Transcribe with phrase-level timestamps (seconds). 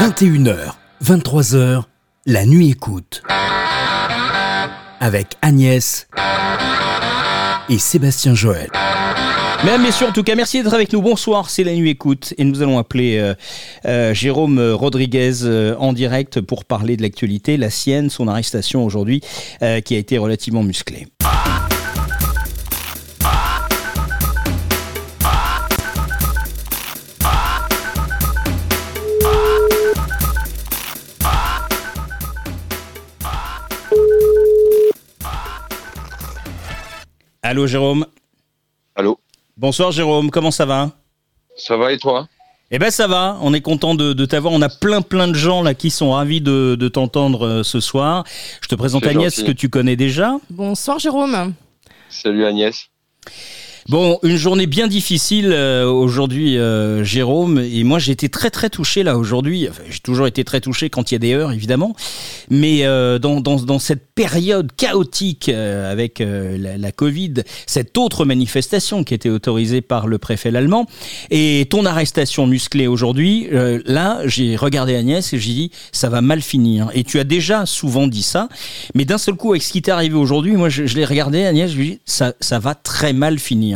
[0.00, 0.72] 21h,
[1.04, 1.84] 23h,
[2.26, 3.22] la nuit écoute.
[4.98, 6.08] Avec Agnès
[7.68, 8.70] et Sébastien Joël.
[9.64, 11.00] Mesdames, Messieurs, en tout cas, merci d'être avec nous.
[11.00, 13.34] Bonsoir, c'est la nuit écoute et nous allons appeler euh,
[13.86, 19.20] euh, Jérôme Rodriguez euh, en direct pour parler de l'actualité, la sienne, son arrestation aujourd'hui
[19.60, 21.06] qui a été relativement musclée.
[37.54, 38.04] Allô Jérôme
[38.96, 39.20] Allô
[39.56, 40.90] Bonsoir Jérôme, comment ça va
[41.56, 42.26] Ça va et toi
[42.72, 44.52] Eh ben ça va, on est content de, de t'avoir.
[44.52, 47.78] On a plein plein de gens là qui sont ravis de, de t'entendre euh, ce
[47.78, 48.24] soir.
[48.60, 49.46] Je te présente Agnès gentil.
[49.46, 50.32] que tu connais déjà.
[50.50, 51.54] Bonsoir Jérôme.
[52.08, 52.88] Salut Agnès.
[53.90, 57.58] Bon, une journée bien difficile euh, aujourd'hui, euh, Jérôme.
[57.58, 59.68] Et moi, j'ai été très très touché là aujourd'hui.
[59.90, 61.94] J'ai toujours été très touché quand il y a des heures, évidemment.
[62.48, 67.34] Mais euh, dans, cette période chaotique avec la, Covid,
[67.66, 70.86] cette autre manifestation qui était autorisée par le préfet allemand,
[71.30, 73.48] et ton arrestation musclée aujourd'hui,
[73.84, 76.88] là, j'ai regardé Agnès et j'ai dit, ça va mal finir.
[76.94, 78.48] Et tu as déjà souvent dit ça.
[78.94, 81.70] Mais d'un seul coup, avec ce qui t'est arrivé aujourd'hui, moi, je, l'ai regardé, Agnès,
[81.70, 83.73] je lui ai dit, ça va très mal finir.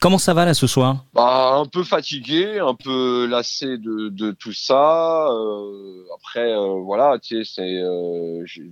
[0.00, 1.04] Comment ça va là ce soir?
[1.14, 5.28] Bah, un peu fatigué, un peu lassé de, tout ça.
[5.30, 8.62] Euh, après, euh, voilà, tu sais, euh, je,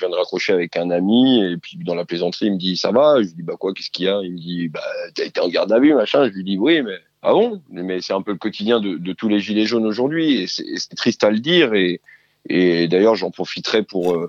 [0.00, 2.90] viens de raccrocher avec un ami et puis dans la plaisanterie, il me dit ça
[2.90, 3.16] va?
[3.18, 4.20] Je lui dis bah quoi, qu'est-ce qu'il y a?
[4.22, 4.80] Il me dit bah
[5.14, 6.26] t'as été en garde à vue, machin.
[6.28, 7.62] Je lui dis oui, mais ah bon?
[7.70, 11.24] Mais c'est un peu le quotidien de, tous les gilets jaunes aujourd'hui et c'est triste
[11.24, 12.00] à le dire et,
[12.48, 14.28] et d'ailleurs j'en profiterai pour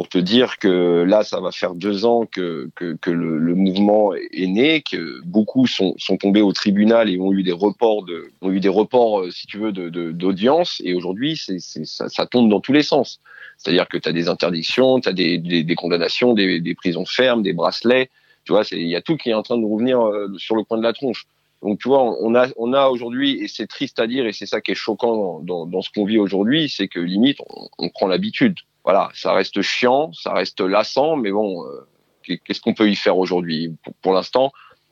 [0.00, 2.70] pour te dire que là, ça va faire deux ans que,
[3.04, 8.06] le, mouvement est né, que beaucoup sont, tombés au tribunal et ont eu des reports,
[8.06, 10.80] de, ont eu des reports, euh, si tu veux, d'audience.
[10.86, 13.20] Et aujourd'hui, ça, tombe dans tous les sens.
[13.58, 18.08] C'est-à-dire que tu as des interdictions, tu as des, condamnations, des, prisons fermes, des bracelets.
[18.46, 20.64] Tu vois, il y a tout qui est en train de revenir euh, sur le
[20.64, 21.26] coin de la tronche.
[21.60, 24.70] Donc, tu vois, on a, aujourd'hui, et c'est triste à dire, et c'est ça qui
[24.70, 27.36] est choquant dans, ce qu'on vit aujourd'hui, c'est que limite,
[27.76, 28.54] on prend l'habitude.
[28.90, 31.86] Voilà, ça reste chiant, ça reste lassant, mais bon, euh,
[32.24, 33.76] qu'est- qu'est-ce qu'on peut y faire aujourd'hui?
[34.02, 34.50] Pour, l'instant,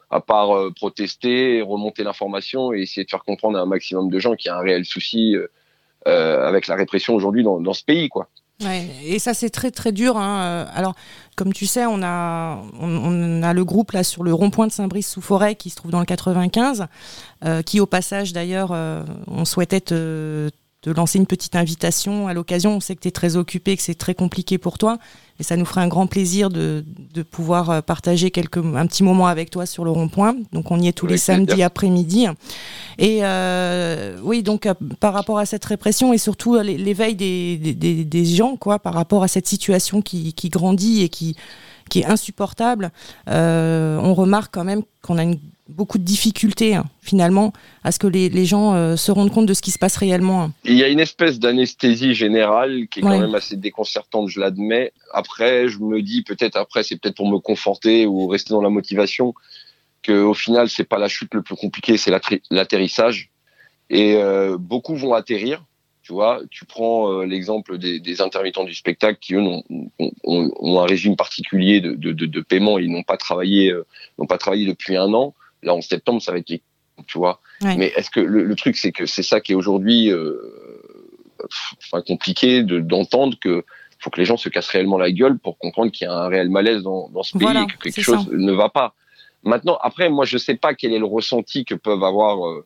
[0.09, 4.19] à part euh, protester, remonter l'information et essayer de faire comprendre à un maximum de
[4.21, 5.35] gens qu'il y a un réel souci
[6.07, 8.29] euh, avec la répression aujourd'hui dans, ce pays, quoi.
[9.05, 10.17] Et ça c'est très très dur.
[10.17, 10.69] Hein.
[10.73, 10.95] Alors,
[11.37, 15.57] comme tu sais, on a on, a le groupe là sur le rond-point de Saint-Brice-sous-Forêt
[15.57, 16.87] qui se trouve dans le 95,
[17.45, 18.71] euh, qui au passage d'ailleurs,
[19.27, 20.51] on souhaitait te,
[20.81, 22.77] te lancer une petite invitation à l'occasion.
[22.77, 24.99] On sait que tu es très occupé, que c'est très compliqué pour toi,
[25.41, 26.85] et ça nous ferait un grand plaisir de,
[27.15, 30.37] de pouvoir euh, partager quelques un petit moment avec toi sur le rond-point.
[30.53, 32.27] Donc on y est tous les samedis après-midi.
[32.99, 37.57] Et euh, oui, donc euh, par rapport à cette répression et surtout l'é- l'éveil des,
[37.57, 41.37] des, des- des gens, quoi, par rapport à cette situation qui, qui grandit et qui,
[41.91, 42.93] qui est insupportable,
[43.29, 47.53] euh, on remarque quand même qu'on a une, beaucoup de difficultés hein, finalement
[47.85, 49.97] à ce que les, les gens euh, se rendent compte de ce qui se passe
[49.97, 50.43] réellement.
[50.45, 50.53] hein.
[50.65, 54.93] Il y a une espèce d'anesthésie générale qui est quand même assez déconcertante, je l'admets.
[55.13, 58.71] Après, je me dis peut-être après, c'est peut-être pour me conforter ou rester dans la
[58.71, 59.35] motivation
[60.03, 62.13] que au final, c'est pas la chute le plus compliqué, c'est
[62.51, 63.31] l'atterrissage.
[63.91, 65.65] Et euh, beaucoup vont atterrir.
[66.03, 69.63] Tu vois, tu prends euh, l'exemple des, des intermittents du spectacle qui eux ont,
[70.25, 72.79] ont- ont un régime particulier de, de, de, de paiement.
[72.79, 73.85] Ils n'ont pas travaillé, euh,
[74.19, 75.35] n'ont pas travaillé depuis un an.
[75.63, 76.63] Là, en septembre, ça va être les
[77.07, 77.41] tu vois.
[77.63, 77.77] Ouais.
[77.77, 80.37] Mais est-ce que le, le truc, c'est que c'est ça qui est aujourd'hui euh,
[81.79, 83.65] enfin, compliqué de- d'entendre que
[84.01, 86.29] faut que les gens se cassent réellement la gueule pour comprendre qu'il y a un
[86.29, 88.31] réel malaise dans, dans ce pays Voilà, et que quelque chose ça.
[88.33, 88.95] ne va pas.
[89.45, 92.65] Maintenant, après, moi, je sais pas quel est le ressenti que peuvent avoir euh,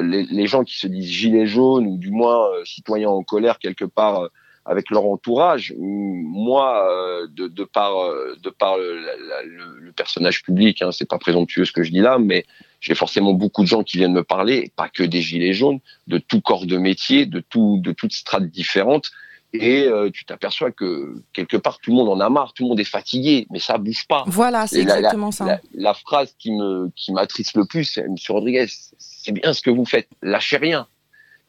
[0.00, 3.58] les, les gens qui se disent gilets jaunes ou du moins euh, citoyens en colère
[3.58, 4.28] quelque part
[4.64, 5.74] avec leur entourage.
[5.78, 10.90] Moi, euh, de, de par euh, de par le, la- le- le personnage public, hein,
[10.92, 12.44] c'est pas présomptueux ce que je dis là, mais
[12.80, 16.18] j'ai forcément beaucoup de gens qui viennent me parler, pas que des gilets jaunes, de
[16.18, 19.10] tout corps de métier, de tout de toutes strates différentes.
[19.56, 22.70] Et euh, tu t'aperçois que quelque part tout le monde en a marre, tout le
[22.70, 24.24] monde est fatigué, mais ça bouge pas.
[24.26, 25.44] Voilà, c'est la- exactement ça.
[25.46, 28.66] La, la phrase qui me qui m'attriste le plus, c'est Monsieur Rodriguez,
[28.98, 30.88] c'est bien ce que vous faites, lâchez rien.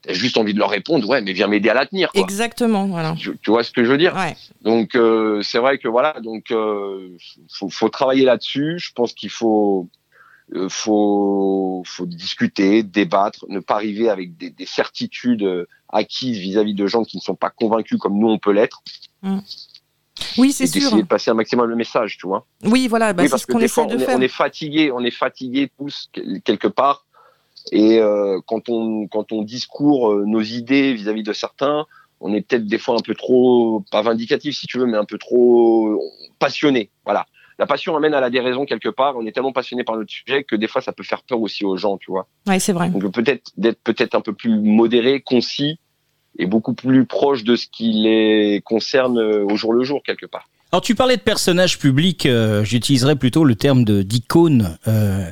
[0.06, 2.12] T'as juste envie de leur répondre, ouais, mais viens m'aider à la tenir.
[2.12, 2.22] Quoi.
[2.22, 3.16] Exactement, voilà.
[3.18, 4.16] Tu, tu vois ce que je veux dire?
[4.16, 4.36] Ouais.
[4.62, 7.10] Donc euh, c'est vrai que voilà, donc euh,
[7.52, 8.76] faut, faut travailler là-dessus.
[8.78, 9.90] Je pense qu'il faut
[10.54, 16.76] euh, faut faut discuter, débattre, ne pas arriver avec des, des certitudes euh, acquises vis-à-vis
[16.76, 18.84] de gens qui ne sont pas convaincus comme nous on peut l'être.
[20.38, 20.82] Oui, Et c'est sûr.
[20.82, 22.46] d'essayer de passer un maximum le message, tu vois.
[22.64, 24.18] Oui, voilà, bah, oui, c'est ce qu'on essaie de on est, faire.
[24.18, 27.05] on est fatigué, on est fatigué tous quel- quelque part
[27.72, 31.86] Et euh, quand on quand on discourt euh, nos idées vis-à-vis de certains,
[32.20, 35.06] on est peut-être des fois un peu trop pas vindicatif si tu veux, mais un
[35.06, 36.02] peu trop
[36.40, 36.90] passionné.
[37.06, 37.26] Voilà.
[37.58, 39.16] La passion amène à la déraison quelque part.
[39.16, 41.64] On est tellement passionné par notre sujet que des fois ça peut faire peur aussi
[41.64, 42.28] aux gens, tu vois.
[42.48, 42.90] Ouais, c'est vrai.
[42.90, 45.80] Donc peut-être d'être peut-être un peu plus modéré, concis
[46.38, 50.50] et beaucoup plus proche de ce qui les concerne au jour le jour quelque part.
[50.76, 54.78] Alors tu parlais de personnages publics, euh, j'utiliserais plutôt le terme de d'icône.
[54.90, 55.32] Euh,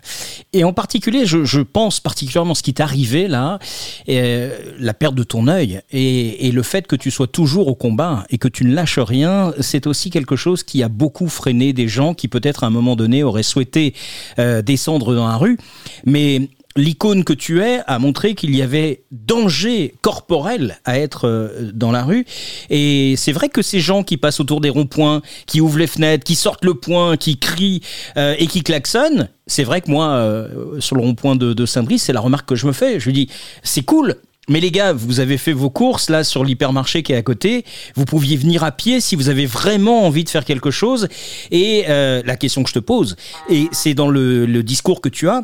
[0.53, 3.59] et en particulier, je, pense particulièrement ce qui t'est arrivé là,
[4.07, 8.23] euh, la perte de ton œil et, le fait que tu sois toujours au combat
[8.29, 11.89] et que tu ne lâches rien, c'est aussi quelque chose qui a beaucoup freiné des
[11.89, 13.95] gens qui peut-être à un moment donné auraient souhaité
[14.37, 15.57] descendre dans la rue.
[16.05, 21.71] Mais l'icône que tu es a montré qu'il y avait danger corporel à être euh,
[21.73, 22.25] dans la rue.
[22.69, 26.23] Et c'est vrai que ces gens qui passent autour des ronds-points, qui ouvrent les fenêtres,
[26.23, 27.81] qui sortent le poing, qui crient
[28.17, 32.03] euh, et qui klaxonnent, c'est vrai que moi, euh, sur le rond-point de, de Saint-Brice,
[32.03, 32.99] c'est la remarque que je me fais.
[32.99, 33.29] Je lui dis,
[33.61, 34.15] c'est cool,
[34.49, 37.65] mais les gars, vous avez fait vos courses là sur l'hypermarché qui est à côté.
[37.95, 41.07] Vous pouviez venir à pied si vous avez vraiment envie de faire quelque chose.
[41.51, 43.15] Et la question que je te pose,
[43.49, 45.41] et c'est dans le, le discours que tu as,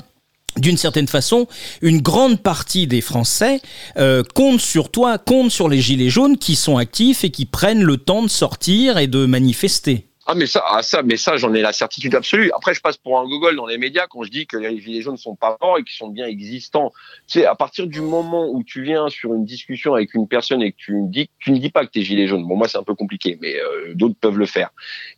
[0.59, 1.47] d'une certaine façon,
[1.81, 3.61] une grande partie des Français
[3.97, 7.83] euh, comptent sur toi, comptent sur les Gilets jaunes qui sont actifs et qui prennent
[7.83, 10.08] le temps de sortir et de manifester.
[10.31, 12.51] Ah mais ça, ah ça, mais ça, j'en ai la certitude absolue.
[12.55, 15.01] Après, je passe pour un gogol dans les médias quand je dis que les gilets
[15.01, 16.91] jaunes sont pas morts et qu'ils sont bien existants.
[17.27, 20.61] Tu sais, à partir du moment où tu viens sur une discussion avec une personne
[20.61, 22.47] et que tu ne dis, tu ne dis pas que t'es gilet jaune.
[22.47, 24.69] Bon, moi, c'est un peu compliqué, mais euh, d'autres peuvent le faire.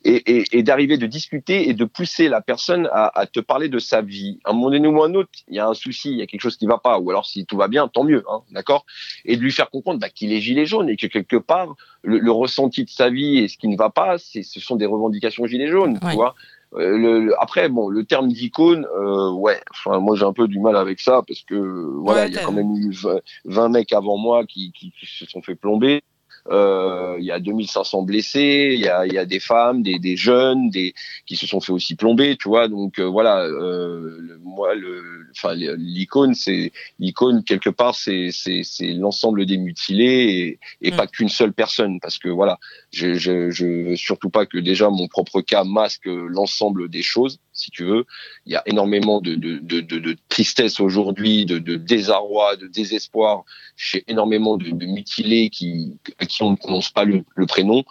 [0.02, 4.40] Et, d'arriver de discuter et de pousser la personne à, te parler de sa vie.
[4.44, 6.26] À un moment donné ou un autre, il y a un souci, il y a
[6.26, 8.86] quelque chose qui va pas, ou alors si tout va bien, tant mieux, hein, d'accord?
[9.26, 12.30] Et de lui faire comprendre bah, qu'il est gilet jaune et que quelque part, le,
[12.30, 15.68] ressenti de sa vie et ce qui ne va pas, ce sont des revendications gilets
[15.68, 16.10] jaunes, ouais.
[16.10, 16.34] tu vois.
[16.74, 20.48] Euh, le, le, après, bon, le terme d'icône, euh, ouais, enfin, moi j'ai un peu
[20.48, 23.20] du mal avec ça parce que voilà, il ouais, y a quand même eu 20,
[23.44, 26.02] 20 mecs avant moi qui, qui, qui, se sont fait plomber.
[26.48, 30.16] Euh, il y a 2500 blessés, il y a, y a des femmes, des, des,
[30.16, 30.92] jeunes, des
[31.24, 32.66] qui se sont fait aussi plomber, tu vois.
[32.66, 38.62] Donc euh, voilà, euh, le, moi, le, enfin l'icône, c'est l'icône quelque part, c'est c'est
[38.64, 40.96] c'est l'ensemble des mutilés et, et mmh.
[40.96, 42.58] pas qu'une seule personne, parce que voilà,
[42.92, 47.38] je, je je veux surtout pas que déjà mon propre cas masque l'ensemble des choses,
[47.52, 48.04] si tu veux.
[48.46, 53.44] Il y a énormément de de de, tristesse aujourd'hui, de, désarroi, de désespoir
[53.76, 57.84] chez énormément de, mutilés qui qui on ne prononce pas le, le prénom.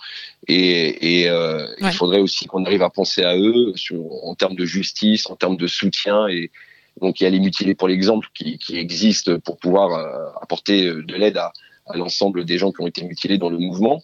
[0.48, 1.76] Et, et euh, ouais.
[1.82, 5.36] il faudrait aussi qu'on arrive à penser à eux sur, en termes de justice, en
[5.36, 6.28] termes de soutien.
[6.28, 6.52] Et
[7.00, 10.86] donc il y a les mutilés pour l'exemple qui, qui existent pour pouvoir euh, apporter
[10.86, 11.54] de l'aide à,
[11.86, 14.02] à l'ensemble des gens qui ont été mutilés dans le mouvement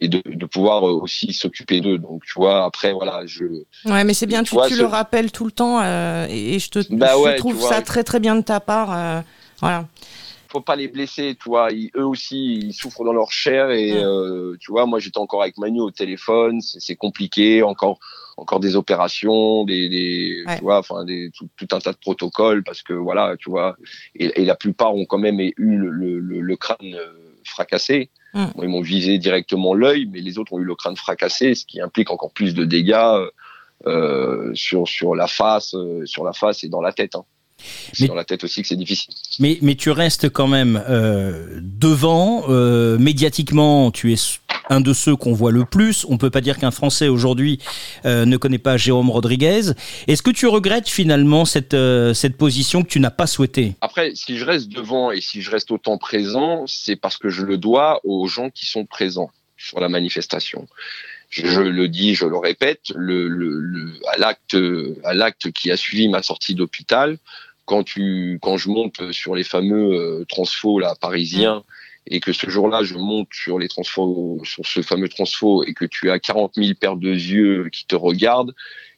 [0.00, 1.98] et de, de pouvoir aussi s'occuper d'eux.
[1.98, 3.44] Donc, tu vois, après, voilà, je.
[3.84, 4.80] Ouais, mais c'est bien, tu, tu, vois, tu ce...
[4.80, 8.04] le rappelles tout le temps euh, et je te bah je ouais, trouve ça très
[8.04, 8.92] très bien de ta part.
[8.92, 9.20] Euh,
[9.60, 9.86] voilà
[10.48, 11.70] faut pas les blesser, tu vois.
[11.72, 15.42] Ils, eux aussi, ils souffrent dans leur chair et euh, tu vois, moi j'étais encore
[15.42, 17.98] avec Manu au téléphone, c'est compliqué, encore
[18.38, 20.56] encore des opérations, des, des ouais.
[20.56, 23.76] tu vois, enfin des tout, tout, un tas de protocoles parce que voilà, tu vois,
[24.14, 26.96] et, et la plupart ont quand même eu le, le, le crâne
[27.44, 28.10] fracassé.
[28.36, 31.64] Moi, ils m'ont visé directement l'œil, mais les autres ont eu le crâne fracassé, ce
[31.64, 33.28] qui implique encore plus de dégâts
[33.86, 37.14] euh, sur sur la face, euh, sur la face et dans la tête.
[37.14, 37.24] Hein.
[37.92, 39.14] C'est dans la tête aussi que c'est difficile.
[39.38, 42.44] Mais, mais tu restes quand même euh, devant.
[42.48, 44.16] Euh, médiatiquement, tu es
[44.68, 46.04] un de ceux qu'on voit le plus.
[46.08, 47.58] On peut pas dire qu'un Français aujourd'hui
[48.04, 49.72] euh, ne connaît pas Jérôme Rodriguez.
[50.06, 51.76] Est-ce que tu regrettes finalement cette,
[52.14, 53.74] cette position que tu n'as pas souhaitée?
[53.80, 57.42] Après, si je reste devant et si je reste autant présent, c'est parce que je
[57.42, 60.66] le dois aux gens qui sont présents sur la manifestation
[61.28, 64.56] je le dis, je le répète, le, le, le, à l'acte
[65.04, 67.18] à l'acte qui a suivi ma sortie d'hôpital,
[67.66, 71.62] quand tu quand je monte sur les fameux euh, transfos là parisiens
[72.06, 75.84] et que ce jour-là je monte sur les transfos sur ce fameux transfo et que
[75.84, 78.54] tu as 40 000 paires de yeux qui te regardent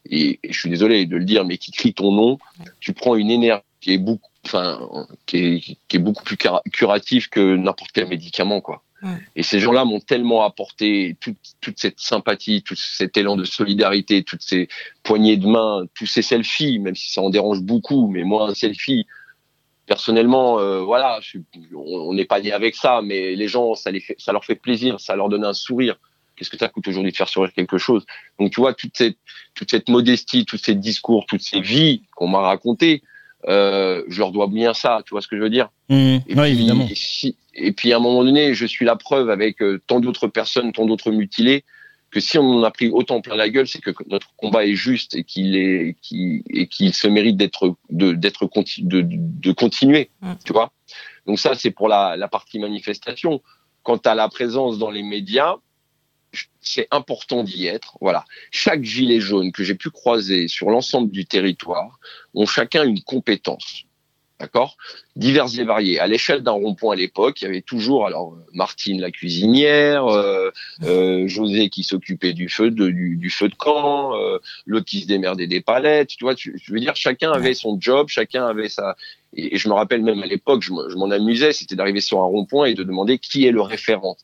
[0.09, 2.39] et, et je suis désolé de le dire mais qui crient ton nom,
[2.81, 6.37] tu prends une énergie qui est beaucoup enfin qui est, qui est beaucoup plus
[6.73, 8.83] curative que n'importe quel médicament quoi.
[9.37, 14.43] Et ces gens-là m'ont tellement apporté toute, cette sympathie, tout cet élan de solidarité, toutes
[14.43, 14.69] ces
[15.03, 18.55] poignées de main, tous ces selfies, même si ça en dérange beaucoup, mais moi un
[18.55, 19.07] selfie,
[19.87, 21.21] personnellement, euh, voilà,
[21.75, 23.93] on n'est pas né avec ça, mais les gens, ça
[24.33, 25.97] leur fait plaisir, ça leur donne un sourire.
[26.37, 28.05] Qu'est-ce que ça coûte aujourd'hui de faire sourire quelque chose?
[28.39, 29.19] Donc tu vois, toute cette,
[29.55, 33.03] toute cette modestie, tous ces discours, toutes ces vies qu'on m'a racontées,
[33.49, 36.35] euh, je leur dois bien ça, tu vois ce que je veux dire mmh, et,
[36.35, 36.87] ouais, puis, évidemment.
[36.91, 40.01] Et, si, et, puis à un moment donné, je suis la preuve avec euh, tant
[40.01, 41.65] d'autres personnes, tant d'autres mutilés,
[42.11, 44.75] que si on en a pris autant plein la gueule, c'est que notre combat est
[44.75, 45.97] juste et qu'il est,
[46.51, 50.33] et qu'il se mérite d'être, de, d'être de, de, continuer, mm.
[50.45, 50.73] tu vois?
[51.27, 53.43] Donc ça, c'est pour la, la partie manifestation.
[53.83, 55.57] Quant à la présence dans les médias,
[56.61, 57.97] c'est important d'y être.
[58.01, 58.25] Voilà.
[58.51, 61.99] Chaque gilet jaune que j'ai pu croiser sur l'ensemble du territoire
[62.35, 63.85] ont chacun une compétence.
[64.41, 64.77] D'accord?
[65.17, 65.99] Divers et variés.
[65.99, 70.51] À l'échelle d'un rond-point à l'époque, il y avait toujours alors Martine la cuisinière, euh,
[70.85, 75.09] euh, José qui s'occupait du feu de du, feu de camp, euh, l'autre qui se
[75.09, 76.11] démerdait des palettes.
[76.11, 78.95] Tu vois, je veux dire, chacun avait son job, chacun avait sa.
[79.35, 82.67] Et, je me rappelle même à l'époque, je m'en amusais, c'était d'arriver sur un rond-point
[82.67, 84.17] et de demander qui est le référent.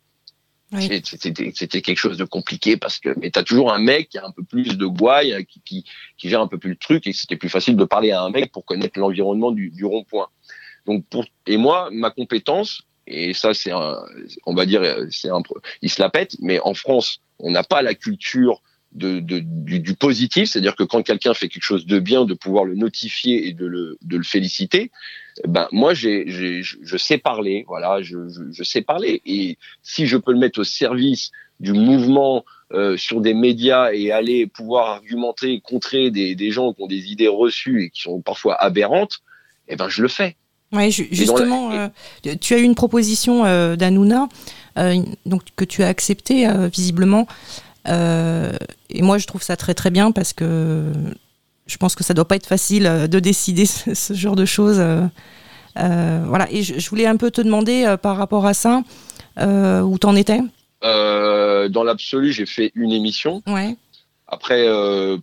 [0.80, 4.30] C'était quelque chose de compliqué parce que mais t'as toujours un mec qui a un
[4.30, 5.84] peu plus de gouaille, euh, qui, qui,
[6.16, 8.30] qui gère un peu plus le truc et c'était plus facile de parler à un
[8.30, 10.28] mec pour connaître l'environnement du, du rond-point.
[10.86, 15.42] Donc pour et moi ma compétence et ça c'est on va dire c'est un
[15.82, 18.62] il se la pète mais en France on n'a pas la culture
[18.94, 22.34] de, de du, du, positif, c'est-à-dire que quand quelqu'un fait quelque chose de bien, de
[22.34, 24.90] pouvoir le notifier et de le, de le féliciter
[25.48, 29.20] ben moi j'ai, j'ai, je sais parler, voilà, je, je, je, sais parler.
[29.26, 34.12] Et si je peux le mettre au service du mouvement euh, sur des médias et
[34.12, 38.20] aller pouvoir argumenter, contrer des, des gens qui ont des idées reçues et qui sont
[38.20, 39.22] parfois aberrantes,
[39.68, 40.36] eh ben je le fais.
[40.74, 41.88] Oui, justement, euh,
[42.40, 44.28] tu as eu une proposition euh, d'Anouna,
[44.76, 47.26] euh, donc que tu as acceptée visiblement.
[47.86, 50.92] Et moi, je trouve ça très très bien parce que
[51.66, 54.78] je pense que ça doit pas être facile euh, de décider ce, genre de choses.
[54.78, 55.06] Euh,
[55.78, 56.50] euh, voilà.
[56.50, 58.82] Et je, voulais un peu te demander par rapport à ça,
[59.38, 60.40] où t'en étais?
[60.82, 63.42] Dans l'absolu, j'ai fait une émission.
[63.46, 63.76] Ouais.
[64.34, 64.68] Après,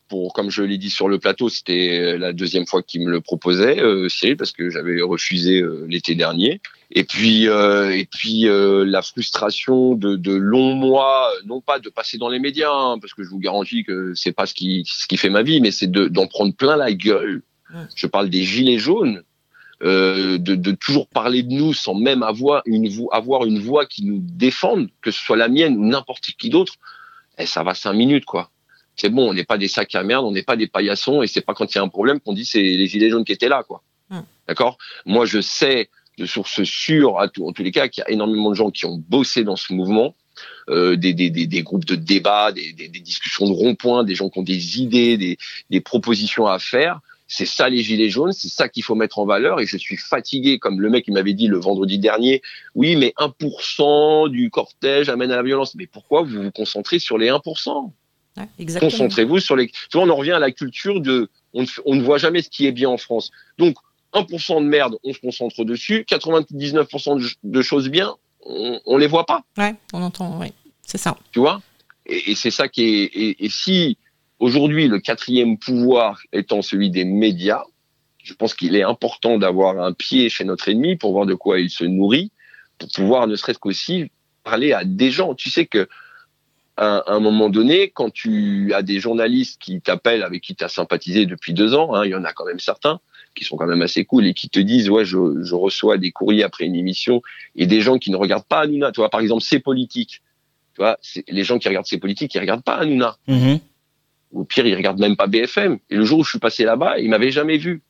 [0.08, 3.22] pour comme je l'ai dit sur le plateau, c'était la deuxième fois qu'il me le
[3.22, 3.78] proposait,
[4.10, 6.62] Cyril, parce que j'avais refusé l'été dernier.
[6.94, 11.90] Et puis, euh, et puis euh, la frustration de, de, longs mois, non pas de
[11.90, 14.84] passer dans les médias, hein, parce que je vous garantis que c'est pas ce qui,
[14.86, 17.44] ce qui fait ma vie, mais c'est d'en prendre plein la gueule.
[17.96, 19.24] Je parle des gilets jaunes,
[19.82, 24.04] euh, de, de, toujours parler de nous sans même avoir une, avoir une voix qui
[24.04, 26.74] nous défende, que ce soit la mienne ou n'importe qui d'autre.
[27.38, 28.52] Eh, ça va cinq minutes, quoi.
[28.96, 31.28] C'est bon, on n'est pas des sacs à merde, on n'est pas des paillassons, et
[31.28, 33.32] c'est pas quand il y a un problème qu'on dit c'est les gilets jaunes qui
[33.32, 33.84] étaient là, quoi.
[34.48, 34.78] D'accord?
[35.06, 38.12] Moi, je sais de sources sûres, à tout, en tous les cas, qu'il y a
[38.12, 40.16] énormément de gens qui ont bossé dans ce mouvement.
[40.70, 44.30] Euh, des, des, des, des, groupes de débat, des, des discussions de rond-point, des gens
[44.30, 45.38] qui ont des idées,
[45.70, 47.00] des, propositions à faire.
[47.28, 49.60] C'est ça les gilets jaunes, c'est ça qu'il faut mettre en valeur.
[49.60, 52.42] Et je suis fatigué, comme le mec qui m'avait dit le vendredi dernier,
[52.76, 55.76] oui, mais 1% du cortège amène à la violence.
[55.76, 57.92] Mais pourquoi vous vous concentrez sur les 1%
[58.80, 59.68] Concentrez-vous sur les.
[59.68, 61.30] Tu vois, on en revient à la culture de.
[61.54, 63.32] On on ne voit jamais ce qui est bien en France.
[63.58, 63.76] Donc,
[64.14, 66.06] 1% de merde, on se concentre dessus.
[66.10, 69.44] 99% de, choses bien, on, on les voit pas.
[69.58, 70.48] Ouais, on entend, oui.
[70.82, 71.18] C'est ça.
[71.32, 71.62] Tu vois?
[72.06, 73.04] Et, c'est ça qui est.
[73.04, 73.98] Et, et si
[74.40, 77.64] aujourd'hui le quatrième pouvoir étant celui des médias,
[78.24, 81.60] je pense qu'il est important d'avoir un pied chez notre ennemi pour voir de quoi
[81.60, 82.32] il se nourrit,
[82.78, 84.12] pour pouvoir ne serait-ce qu'aussi
[84.44, 85.36] parler à des gens.
[85.36, 85.88] Tu sais que
[86.78, 90.70] à un moment donné, quand tu as des journalistes qui t'appellent, avec qui tu as
[90.70, 93.00] sympathisé depuis deux ans, hein, il y en a quand même certains,
[93.36, 96.12] qui sont quand même assez cool et qui te disent ouais je, je reçois des
[96.12, 97.22] courriers après une émission
[97.56, 98.92] et des gens qui ne regardent pas Hanouna.
[98.92, 100.22] Tu vois par exemple c'est politique.
[100.74, 100.98] Tu vois
[101.28, 103.18] les gens qui regardent ces politiques ils regardent pas Hanouna.
[103.28, 103.58] Mm
[104.34, 107.00] au pire ils regardent même pas BFM et le jour où je suis passé là-bas
[107.00, 107.82] ils m'avaient jamais vu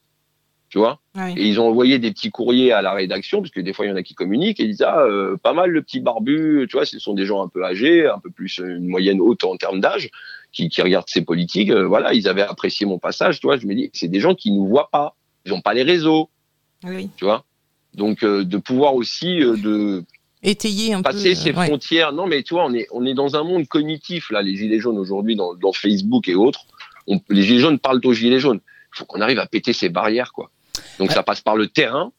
[0.71, 0.99] tu vois
[1.37, 3.89] et ils ont envoyé des petits courriers à la rédaction parce que des fois il
[3.89, 6.65] y en a qui communiquent et ils disent ah euh, pas mal le petit barbu
[6.67, 9.43] tu vois ce sont des gens un peu âgés un peu plus une moyenne haute
[9.43, 10.09] en termes d'âge
[10.51, 13.67] qui, qui regardent ces politiques euh, voilà ils avaient apprécié mon passage tu vois je
[13.67, 16.29] me dis c'est des gens qui nous voient pas ils n'ont pas les réseaux.
[16.83, 17.09] Oui.
[17.17, 17.45] Tu vois
[17.93, 20.03] Donc, euh, de pouvoir aussi euh, de
[20.43, 22.13] étayer un passer ces frontières.
[22.13, 24.79] Non, mais tu vois, on est, on est dans un monde cognitif, là, les Gilets
[24.79, 26.65] jaunes aujourd'hui, dans, dans Facebook et autres.
[27.29, 28.59] les Gilets jaunes parlent aux Gilets jaunes.
[28.93, 30.49] Il faut qu'on arrive à péter ces barrières, quoi.
[31.01, 32.11] Donc, ça passe par le terrain,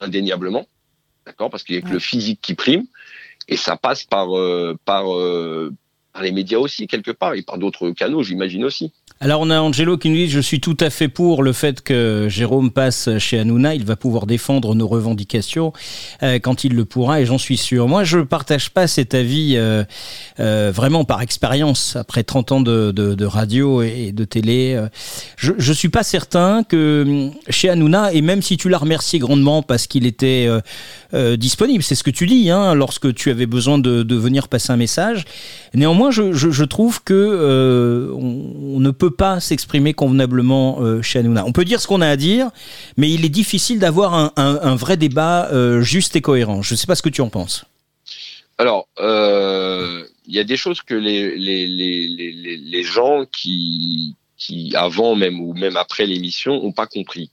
[0.00, 0.66] indéniablement.
[1.26, 2.86] D'accord Parce qu'il y a que le physique qui prime.
[3.46, 5.04] Et ça passe par, euh, par,
[6.14, 8.90] par les médias aussi, quelque part, et par d'autres canaux, j'imagine aussi.
[9.18, 11.80] Alors on a Angelo qui nous dit je suis tout à fait pour le fait
[11.80, 15.72] que Jérôme passe chez Hanouna, il va pouvoir défendre nos revendications
[16.22, 17.88] euh, quand il le pourra et j'en suis sûr.
[17.88, 19.84] Moi je partage pas cet avis euh,
[20.38, 24.78] euh, vraiment par expérience après 30 ans de, de, radio et de télé.
[25.38, 29.18] Je, je suis pas certain que hum, chez Hanouna et même si tu l'as remercié
[29.18, 30.46] grandement parce qu'il était
[31.14, 34.72] disponible, c'est ce que tu dis hein, lorsque tu avais besoin de, de venir passer
[34.72, 35.24] un message.
[35.72, 41.44] Néanmoins je, je, trouve que on, on ne peut pas s'exprimer convenablement euh, chez Hanouna.
[41.44, 42.50] On peut dire ce qu'on a à dire,
[42.96, 46.62] mais il est difficile d'avoir un, vrai débat euh, juste et cohérent.
[46.62, 47.64] Je ne sais pas ce que tu en penses.
[48.58, 54.16] Alors, euh, il y a des choses que les, gens qui,
[54.74, 57.30] avant même ou même après l'émission, ont pas compris.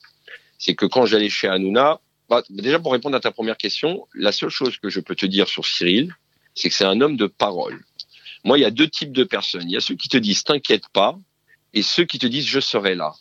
[0.57, 1.99] C'est que quand j'allais chez Hanouna,
[2.29, 5.25] bah, déjà pour répondre à ta première question, la seule chose que je peux te
[5.25, 6.13] dire sur Cyril,
[6.55, 7.83] c'est que c'est un homme de parole.
[8.43, 9.69] Moi, il y a deux types de personnes.
[9.69, 11.17] Il y a ceux qui te disent t'inquiète pas
[11.73, 13.13] et ceux qui te disent je serai là.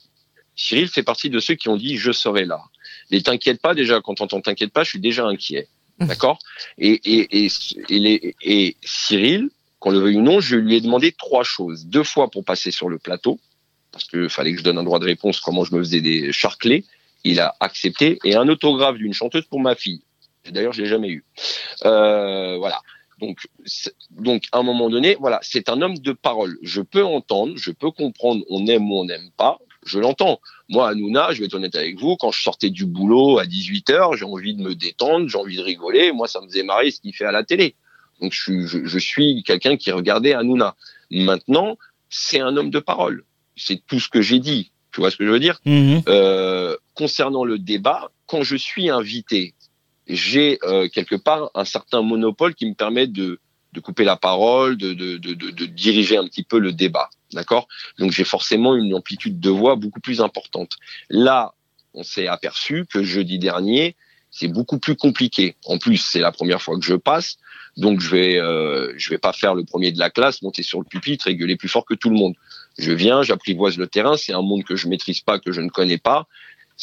[0.54, 2.62] Cyril fait partie de ceux qui ont dit je serai là.
[3.10, 5.68] Mais t'inquiète pas déjà quand on t'inquiète pas, je suis déjà inquiet.
[5.98, 6.06] Mmh.
[6.06, 6.38] D'accord?
[6.78, 7.48] Et, et, et,
[7.88, 11.86] et, les, et Cyril, qu'on le veuille ou non, je lui ai demandé trois choses.
[11.86, 13.40] Deux fois pour passer sur le plateau,
[13.90, 16.32] parce qu'il fallait que je donne un droit de réponse, comment je me faisais des
[16.32, 16.84] charclés.
[17.24, 18.18] Il a accepté.
[18.24, 20.02] Et un autographe d'une chanteuse pour ma fille.
[20.48, 21.24] D'ailleurs, je l'ai jamais eu.
[21.84, 22.80] Euh, voilà.
[23.22, 23.38] Donc,
[24.10, 26.58] donc, à un moment donné, voilà, c'est un homme de parole.
[26.62, 30.40] Je peux entendre, je peux comprendre, on aime ou on n'aime pas, je l'entends.
[30.68, 34.16] Moi, Hanouna, je vais être honnête avec vous, quand je sortais du boulot à 18h,
[34.16, 36.10] j'ai envie de me détendre, j'ai envie de rigoler.
[36.10, 37.76] Moi, ça me faisait marrer ce qu'il fait à la télé.
[38.20, 40.74] Donc, je, je, je suis quelqu'un qui regardait Hanouna.
[41.10, 41.78] Maintenant,
[42.10, 43.24] c'est un homme de parole.
[43.56, 44.72] C'est tout ce que j'ai dit.
[44.92, 45.60] Tu vois ce que je veux dire?
[45.64, 46.00] Mmh.
[46.08, 49.54] euh, Concernant le débat, quand je suis invité,
[50.14, 53.40] j'ai euh, quelque part un certain monopole qui me permet de,
[53.82, 55.16] couper la parole, de,
[55.66, 57.08] diriger un petit peu le débat.
[57.32, 57.66] D'accord?
[57.98, 60.76] Donc j'ai forcément une amplitude de voix beaucoup plus importante.
[61.08, 61.54] Là,
[61.94, 63.96] on s'est aperçu que jeudi dernier,
[64.30, 65.56] c'est beaucoup plus compliqué.
[65.66, 67.38] En plus, c'est la première fois que je passe,
[67.76, 70.78] donc je vais euh, je vais pas faire le premier de la classe, monter sur
[70.78, 72.34] le pupitre et gueuler plus fort que tout le monde.
[72.78, 75.68] Je viens, j'apprivoise le terrain, c'est un monde que je maîtrise pas, que je ne
[75.68, 76.26] connais pas.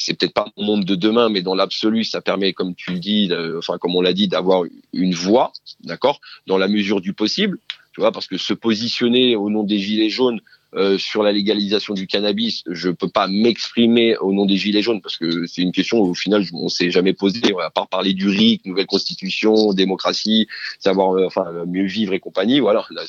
[0.01, 3.00] C'est peut-être pas mon monde de demain, mais dans l'absolu, ça permet, comme tu le
[3.00, 4.63] dis, enfin comme on l'a dit, d'avoir
[4.94, 5.51] une voix,
[5.84, 7.60] d'accord, dans la mesure du possible.
[7.94, 10.41] Tu vois, parce que se positionner au nom des gilets jaunes
[10.75, 15.01] euh, sur la légalisation du cannabis, je peux pas m'exprimer au nom des gilets jaunes
[15.01, 18.13] parce que c'est une question où, au final on s'est jamais posé à part parler
[18.13, 22.60] du RIC, nouvelle constitution, démocratie, savoir euh, enfin mieux vivre et compagnie.
[22.60, 23.01] Voilà, là,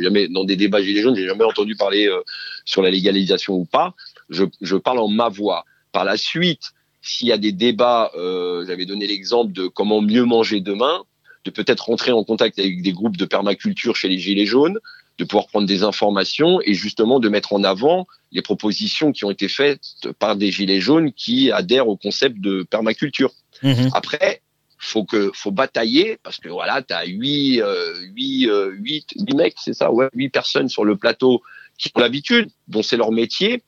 [0.00, 2.20] jamais dans des débats gilets jaunes, j'ai jamais entendu parler euh,
[2.64, 3.94] sur la légalisation ou pas.
[4.30, 5.64] Je, je parle en ma voix.
[5.98, 10.24] Par la suite, s'il y a des débats, euh, j'avais donné l'exemple de comment mieux
[10.24, 11.02] manger demain,
[11.44, 14.78] de peut-être rentrer en contact avec des groupes de permaculture chez les Gilets jaunes,
[15.18, 19.32] de pouvoir prendre des informations et justement de mettre en avant les propositions qui ont
[19.32, 19.80] été faites
[20.20, 23.32] par des Gilets jaunes qui adhèrent au concept de permaculture.
[23.64, 23.88] Mmh.
[23.92, 24.42] Après,
[24.78, 29.34] faut que faut batailler parce que voilà, tu as 8, euh, 8, euh, 8, 8
[29.34, 31.42] mecs, c'est ça, ouais, 8 personnes sur le plateau
[31.76, 33.64] qui ont l'habitude, dont c'est leur métier,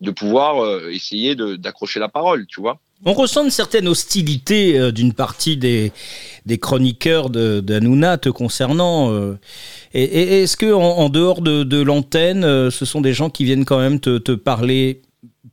[0.00, 2.78] de pouvoir euh, essayer d'accrocher la parole, tu vois.
[3.04, 5.92] On ressent une certaine hostilité euh, d'une partie des,
[6.60, 9.12] chroniqueurs d'Anouna de, te concernant.
[9.12, 9.38] Euh.
[9.94, 14.00] et, est-ce que en, dehors de, l'antenne, ce sont des gens qui viennent quand même
[14.00, 15.02] te parler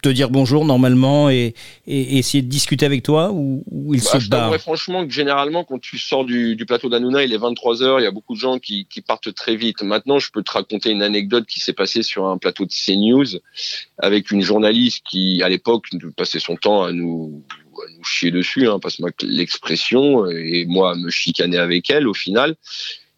[0.01, 1.53] te dire bonjour normalement et,
[1.87, 5.13] et, et, essayer de discuter avec toi ou, ou ils bah, se barrent franchement que
[5.13, 8.33] généralement quand tu sors du, du plateau d'Anouna il est 23h il y a beaucoup
[8.33, 9.81] de gens qui, qui, partent très vite.
[9.83, 13.39] Maintenant je peux te raconter une anecdote qui s'est passée sur un plateau de CNews
[13.97, 15.85] avec une journaliste qui à l'époque
[16.17, 17.43] passait son temps à nous
[17.77, 22.13] à nous chier dessus hein, passe-moi l'expression et moi à me chicaner avec elle au
[22.13, 22.55] final.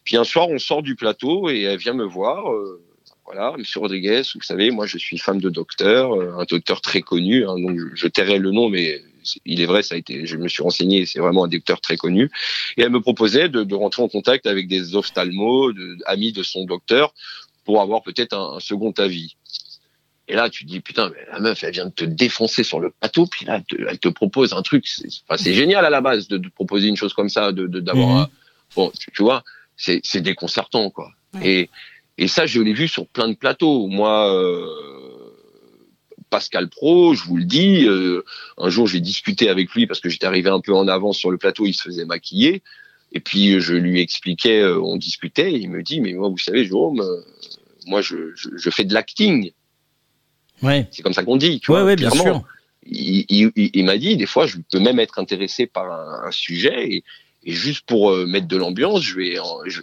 [0.04, 2.84] Puis un soir on sort du plateau et elle vient me voir euh,
[3.32, 7.02] voilà, Monsieur Rodriguez, vous savez, moi je suis femme de docteur, euh, un docteur très
[7.02, 9.04] connu, hein, donc je tairai le nom, mais
[9.46, 11.96] il est vrai, ça a été, je me suis renseigné, c'est vraiment un docteur très
[11.96, 12.32] connu.
[12.76, 16.42] Et elle me proposait de, de rentrer en contact avec des ophtalmos, de, amis de
[16.42, 17.14] son docteur,
[17.66, 19.36] pour avoir peut-être un, un, second avis.
[20.28, 22.80] Et là, tu te dis, putain, mais la meuf, elle vient de te défoncer sur
[22.80, 24.88] le plateau, puis là, te, elle te propose un truc.
[24.88, 28.08] C'est enfin, génial à la base de, de, proposer une chose comme ça, de d'avoir.
[28.08, 28.22] Mmh.
[28.22, 28.30] Un...
[28.76, 29.44] Bon, tu, tu vois,
[29.76, 31.12] c'est déconcertant, quoi.
[31.36, 31.48] Ouais.
[31.48, 31.70] Et,
[32.20, 33.88] et ça, je l'ai vu sur plein de plateaux.
[33.88, 34.68] Moi, euh,
[36.30, 38.26] Pascal Pro, je vous le dis, euh,
[38.58, 41.32] un jour j'ai discuté avec lui parce que j'étais arrivé un peu en avance sur
[41.32, 42.62] le plateau, il se faisait maquiller.
[43.14, 46.38] Et puis je lui expliquais, euh, on discutait, et il me dit, mais moi, vous
[46.38, 47.02] savez, Jérôme,
[47.88, 49.54] moi, je, je, je, fais de l'acting.
[50.62, 50.90] Ouais.
[50.92, 51.62] C'est comme ça qu'on dit.
[51.62, 52.44] Tu ouais, vois, ouais, bien sûr.
[52.86, 56.28] Il, il, il, il m'a dit, des fois, je peux même être intéressé par un,
[56.28, 57.04] un sujet et,
[57.44, 59.82] et, juste pour euh, mettre de l'ambiance, je vais, je,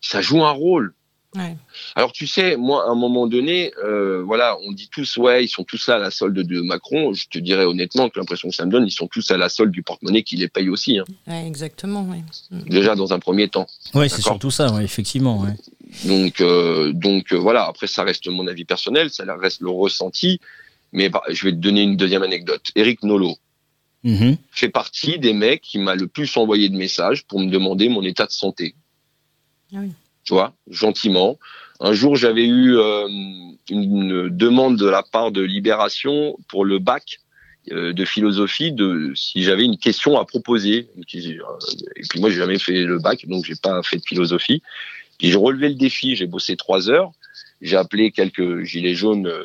[0.00, 0.94] ça joue un rôle.
[1.34, 1.56] Ouais.
[1.94, 5.48] Alors tu sais, moi à un moment donné, euh, voilà, on dit tous ouais, ils
[5.48, 7.14] sont tous là à la solde de Macron.
[7.14, 9.48] Je te dirais honnêtement que l'impression que ça me donne, ils sont tous à la
[9.48, 10.98] solde du porte-monnaie qui les paye aussi.
[10.98, 11.04] Hein.
[11.26, 12.02] Ouais, exactement.
[12.02, 12.22] Ouais.
[12.66, 13.66] Déjà dans un premier temps.
[13.94, 15.40] Ouais, c'est surtout ça, ouais, effectivement.
[15.40, 15.56] Ouais.
[16.04, 17.64] Donc euh, donc euh, voilà.
[17.64, 20.38] Après ça reste mon avis personnel, ça reste le ressenti.
[20.92, 22.66] Mais bah, je vais te donner une deuxième anecdote.
[22.74, 23.38] Eric Nolot.
[24.04, 24.36] -hmm.
[24.50, 28.02] fait partie des mecs qui m'a le plus envoyé de messages pour me demander mon
[28.02, 28.74] état de santé.
[29.74, 29.92] Ah oui
[30.24, 31.38] tu vois, gentiment.
[31.80, 33.08] Un jour, j'avais eu euh,
[33.70, 37.18] une demande de la part de Libération pour le bac
[37.72, 40.88] euh, de philosophie de si j'avais une question à proposer.
[40.96, 44.62] Et puis moi, j'ai jamais fait le bac, donc j'ai pas fait de philosophie.
[45.20, 47.12] J'ai relevé le défi, j'ai bossé trois heures,
[47.60, 49.44] j'ai appelé quelques gilets jaunes euh,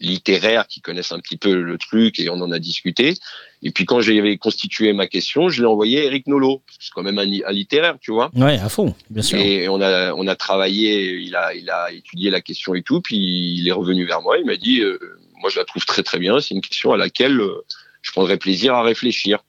[0.00, 3.14] littéraires qui connaissent un petit peu le truc et on en a discuté.
[3.62, 7.02] Et puis quand j'avais constitué ma question, je l'ai envoyé à Eric Nolot, c'est quand
[7.02, 8.30] même un, littéraire, tu vois.
[8.34, 9.38] Ouais, à fond, bien sûr.
[9.38, 13.00] Et on a on a travaillé, il a il a étudié la question et tout,
[13.00, 14.98] puis il est revenu vers moi, il m'a dit, euh,
[15.40, 17.64] moi je la trouve très très bien, c'est une question à laquelle euh,
[18.02, 19.40] je prendrais plaisir à réfléchir.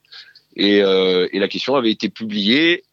[0.55, 2.83] Et, euh, et la question avait été publiée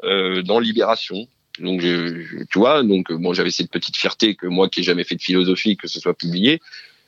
[0.45, 1.27] dans Libération.
[1.59, 5.05] Donc, je, tu vois, donc bon, j'avais cette petite fierté que moi qui ai jamais
[5.05, 6.61] fait de philosophie, que ce soit publié.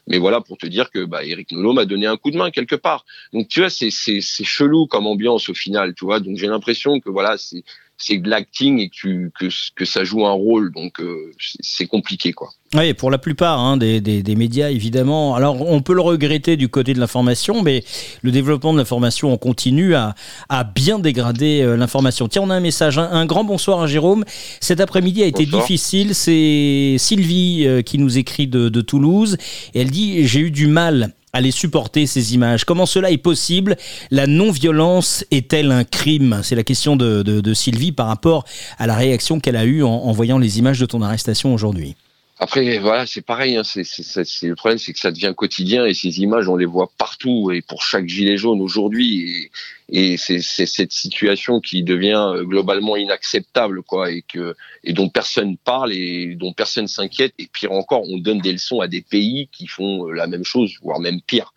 [0.08, 2.50] Mais voilà pour te dire que bah, Eric Nolot m'a donné un coup de main
[2.50, 3.04] quelque part.
[3.32, 6.20] Donc tu vois, c'est c'est chelou comme ambiance au final, tu vois.
[6.20, 7.62] Donc j'ai l'impression que voilà, c'est
[7.98, 12.32] c'est de l'acting et que, que, que ça joue un rôle, donc euh, c'est compliqué
[12.32, 12.48] quoi.
[12.74, 15.34] Oui, pour la plupart hein, des, des, des, médias, évidemment.
[15.34, 17.82] Alors, on peut le regretter du côté de l'information, mais
[18.20, 20.14] le développement de l'information, on continue à,
[20.50, 22.28] à bien dégrader euh, l'information.
[22.28, 22.98] Tiens, on a un message.
[22.98, 24.22] Un, grand bonsoir à Jérôme.
[24.60, 26.14] Cet après-midi a été difficile.
[26.14, 29.38] C'est Sylvie euh, qui nous écrit de, de Toulouse.
[29.72, 32.64] Et elle dit J'ai eu du mal les supporter ces images.
[32.64, 33.76] Comment cela est possible?
[34.10, 36.40] La non-violence est-elle un crime?
[36.42, 38.44] C'est la question de, Sylvie par rapport
[38.78, 41.96] à la réaction qu'elle a eue en, en voyant les images de ton arrestation aujourd'hui.
[42.40, 43.56] Après, voilà, c'est pareil.
[43.56, 46.88] Hein, c'est, le problème, c'est que ça devient quotidien et ces images, on les voit
[46.96, 49.50] partout et pour chaque gilet jaune aujourd'hui.
[49.88, 55.08] Et, et c'est, cette situation qui devient euh, globalement inacceptable, quoi, et que et dont
[55.08, 57.34] personne parle et dont personne s'inquiète.
[57.40, 60.44] Et pire encore, on donne des leçons à des pays qui font euh, la même
[60.44, 61.52] chose, voire même pire.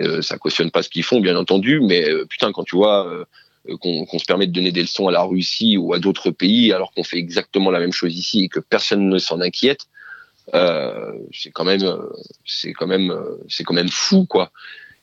[0.00, 3.26] Euh, ça cautionne pas ce qu'ils font, bien entendu, mais euh, putain, quand tu vois.
[3.80, 6.72] qu'on, qu'on se permet de donner des leçons à la Russie ou à d'autres pays
[6.72, 9.86] alors qu'on fait exactement la même chose ici et que personne ne s'en inquiète,
[10.54, 11.82] euh, c'est quand même,
[12.44, 13.14] c'est quand même,
[13.48, 14.50] c'est quand même fou, quoi.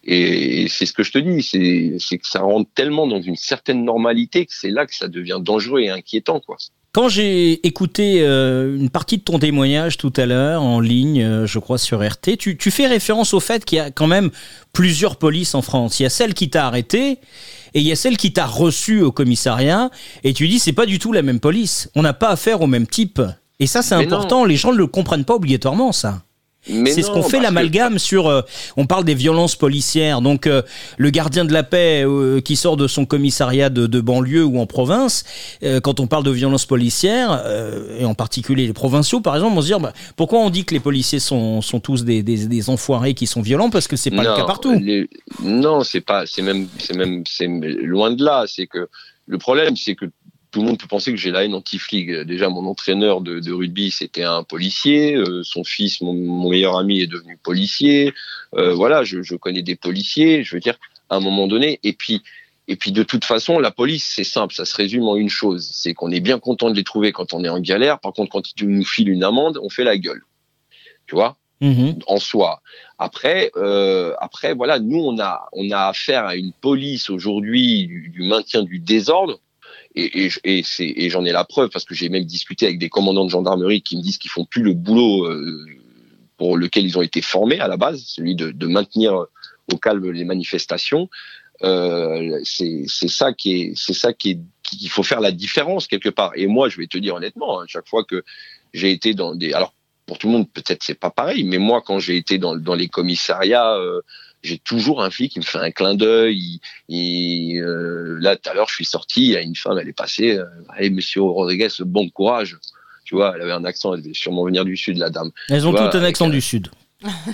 [0.03, 3.83] Et, c'est ce que je te dis, c'est que ça rentre tellement dans une certaine
[3.83, 6.57] normalité que c'est là que ça devient dangereux et inquiétant, quoi.
[6.91, 11.45] Quand j'ai écouté euh, une partie de ton témoignage tout à l'heure en ligne, euh,
[11.45, 14.31] je crois sur RT, tu, tu fais référence au fait qu'il y a quand même
[14.73, 15.99] plusieurs polices en France.
[15.99, 17.19] Il y a celle qui t'a arrêté
[17.75, 19.91] et il y a celle qui t'a reçu au commissariat.
[20.23, 21.91] Et tu dis c'est pas du tout la même police.
[21.93, 23.21] On n'a pas affaire au même type.
[23.59, 24.45] Et ça, c'est important.
[24.45, 26.21] Les gens ne le comprennent pas obligatoirement, ça.
[26.65, 28.27] C'est ce qu'on fait l'amalgame sur.
[28.27, 28.41] Euh,
[28.75, 30.21] on parle des violences policières.
[30.21, 30.61] Donc euh,
[30.97, 34.59] le gardien de la paix euh, qui sort de son commissariat de, de banlieue ou
[34.59, 35.23] en province,
[35.83, 37.43] quand on parle de violences policières
[37.97, 40.73] et en particulier les provinciaux, par exemple, on se dit bah, pourquoi on dit que
[40.73, 43.69] les policiers sont, sont tous des, des, des, enfoirés qui sont violents?
[43.69, 44.79] Parce que c'est pas le cas partout.
[45.41, 46.25] Non, c'est pas.
[46.25, 46.67] C'est même.
[46.77, 47.23] C'est même.
[47.25, 48.45] C'est loin de là.
[48.47, 48.89] C'est que
[49.27, 50.05] le problème, c'est que
[50.51, 52.09] tout le monde peut penser que j'ai la haine anti-flic.
[52.09, 55.15] Déjà, mon entraîneur de, de rugby, c'était un policier.
[55.15, 58.13] Euh, son fils, mon, mon, meilleur ami, est devenu policier.
[58.55, 60.43] Euh, voilà, je, je, connais des policiers.
[60.43, 60.75] Je veux dire,
[61.09, 61.79] à un moment donné.
[61.83, 62.23] Et puis,
[62.67, 64.53] et puis, de toute façon, la police, c'est simple.
[64.55, 65.69] Ça se résume en une chose.
[65.71, 67.99] C'est qu'on est bien content de les trouver quand on est en galère.
[67.99, 70.23] Par contre, quand ils nous filent une amende, on fait la gueule.
[71.05, 71.37] Tu vois?
[71.61, 71.93] Mmh.
[72.07, 72.61] En soi.
[72.97, 78.09] Après, euh, après, voilà, nous, on a, on a affaire à une police aujourd'hui du,
[78.09, 79.39] du maintien du désordre
[79.95, 83.81] et, j'en ai la preuve parce que j'ai même discuté avec des commandants de gendarmerie
[83.81, 85.65] qui me disent qu'ils font plus le boulot euh,
[86.37, 89.25] pour lequel ils ont été formés à la base, celui de, maintenir
[89.71, 91.09] au calme les manifestations.
[91.63, 96.31] Euh, c'est ça qui est, c'est ça qui qu'il faut faire la différence quelque part.
[96.35, 98.23] Et moi, je vais te dire honnêtement, hein, chaque fois que
[98.73, 99.73] j'ai été dans des, alors
[100.05, 102.75] pour tout le monde peut-être c'est pas pareil, mais moi quand j'ai été dans, dans
[102.75, 104.01] les commissariats euh,
[104.43, 106.59] j'ai toujours un flic qui me fait un clin d'œil.
[106.91, 109.93] Euh, là, tout à l'heure, je suis sorti, il y a une femme, elle est
[109.93, 110.37] passée.
[110.37, 112.57] Euh, Allez, monsieur Rodriguez, bon courage.
[113.03, 115.31] Tu vois, elle avait un accent, elle devait sûrement venir du sud, la dame.
[115.49, 116.69] Elles ont toutes un accent du sud.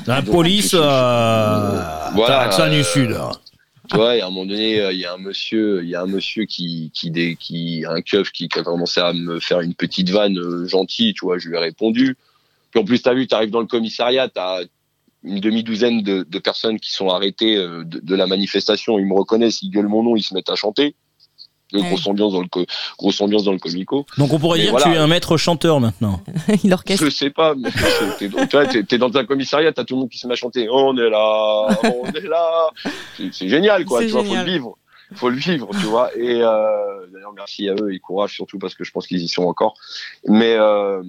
[0.05, 0.79] La police, euh,
[2.13, 3.11] voilà, un accent du sud.
[3.11, 3.31] Hein.
[3.89, 6.07] Tu vois, à un moment donné, il y a un monsieur, il y a un
[6.07, 9.75] monsieur qui, qui, qui, qui un keuf qui, qui a commencé à me faire une
[9.75, 12.15] petite vanne gentille, tu vois, je lui ai répondu.
[12.71, 14.61] Puis en plus, t'as vu, t'arrives dans le commissariat, t'as
[15.25, 18.99] une demi-douzaine de, de, personnes qui sont arrêtées euh, de, de, la manifestation.
[18.99, 20.95] Ils me reconnaissent, ils gueulent mon nom, ils se mettent à chanter.
[21.73, 21.81] Ouais.
[21.81, 22.65] Grosse, ambiance dans le
[22.97, 24.05] grosse ambiance dans le comico.
[24.19, 24.85] Donc on pourrait dire voilà.
[24.85, 26.21] que tu es un maître chanteur maintenant.
[26.63, 27.05] Il orchestre.
[27.05, 27.69] Je sais pas, mais
[28.19, 30.69] t'es, es, es, dans un commissariat, t'as tout le monde qui se met à chanter.
[30.69, 32.69] On est là, on est là.
[33.31, 34.01] C'est génial, quoi.
[34.01, 34.25] Tu génial.
[34.25, 34.77] vois, faut le vivre.
[35.15, 36.15] Faut le vivre, tu vois.
[36.15, 39.27] Et euh, d'ailleurs, merci à eux et courage surtout parce que je pense qu'ils y
[39.27, 39.75] sont encore.
[40.27, 41.03] Mais euh,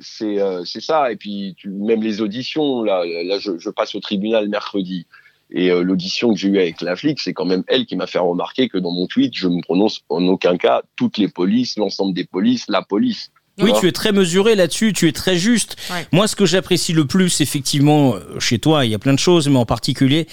[0.00, 1.12] c'est euh, ça.
[1.12, 5.06] Et puis même les auditions, là, là je, je passe au tribunal mercredi.
[5.50, 8.06] Et euh, l'audition que j'ai eue avec la flic, c'est quand même elle qui m'a
[8.06, 11.76] fait remarquer que dans mon tweet, je me prononce en aucun cas toutes les polices,
[11.78, 13.30] l'ensemble des polices, la police.
[13.60, 15.76] Oui, tu es très mesuré là-dessus, tu es très juste.
[16.10, 19.18] Moi, ce que j'apprécie le plus, effectivement, euh, chez toi, il y a plein de
[19.18, 20.26] choses, mais en particulier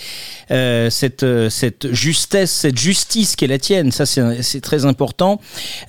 [0.49, 3.91] euh, cette euh, cette justesse, cette justice qui est la tienne.
[3.91, 5.39] Ça, c'est très important.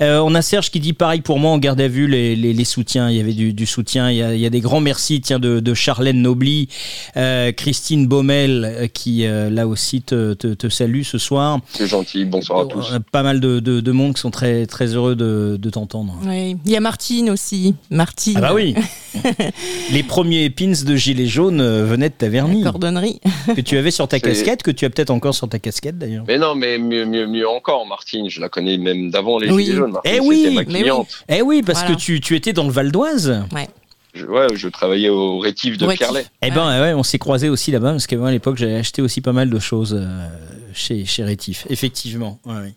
[0.02, 2.52] Euh, on a Serge qui dit pareil pour moi en garde à vue les, les,
[2.52, 3.08] les soutiens.
[3.08, 4.10] Il y avait du, du soutien.
[4.10, 6.68] Il y, a, il y, a, des grands merci, tiens, de, de Charlène Nobly,
[7.16, 11.60] euh, Christine Baumel, qui là aussi te, te, te, salue ce soir.
[11.72, 12.26] C'est gentil.
[12.26, 12.92] Bonsoir à tous.
[13.10, 16.18] Pas mal de, de, de monde qui sont très très heureux de, de t'entendre.
[16.26, 16.56] Oui.
[16.66, 17.74] Il y a Martine aussi.
[17.90, 18.34] Martine.
[18.38, 18.74] Ah bah oui.
[19.92, 22.62] Les premiers pins de gilet jaune euh, venaient de Taverny.
[22.62, 23.20] La cordonnerie.
[23.54, 26.24] que tu avais sur ta casquette, que tu as peut-être encore sur ta casquette d'ailleurs.
[26.26, 28.28] Mais non, mais mieux, mieux, mieux encore, Martine.
[28.30, 29.92] Je la connais même d'avant les gilets jaunes.
[29.92, 31.08] Martine, eh oui, ma cliente.
[31.28, 31.36] Oui.
[31.36, 31.94] Eh oui, parce voilà.
[31.94, 33.44] que tu, tu étais dans le Val d'Oise.
[33.52, 33.68] Ouais.
[34.14, 36.26] Je, ouais, je travaillais au rétif de Pierrelet.
[36.42, 39.00] Eh ben, ouais, on s'est croisés aussi là-bas parce qu'à moi, à l'époque, j'avais acheté
[39.00, 40.26] aussi pas mal de choses euh,
[40.74, 41.66] chez, chez Rétif.
[41.70, 42.38] Effectivement.
[42.44, 42.74] Ouais, ouais.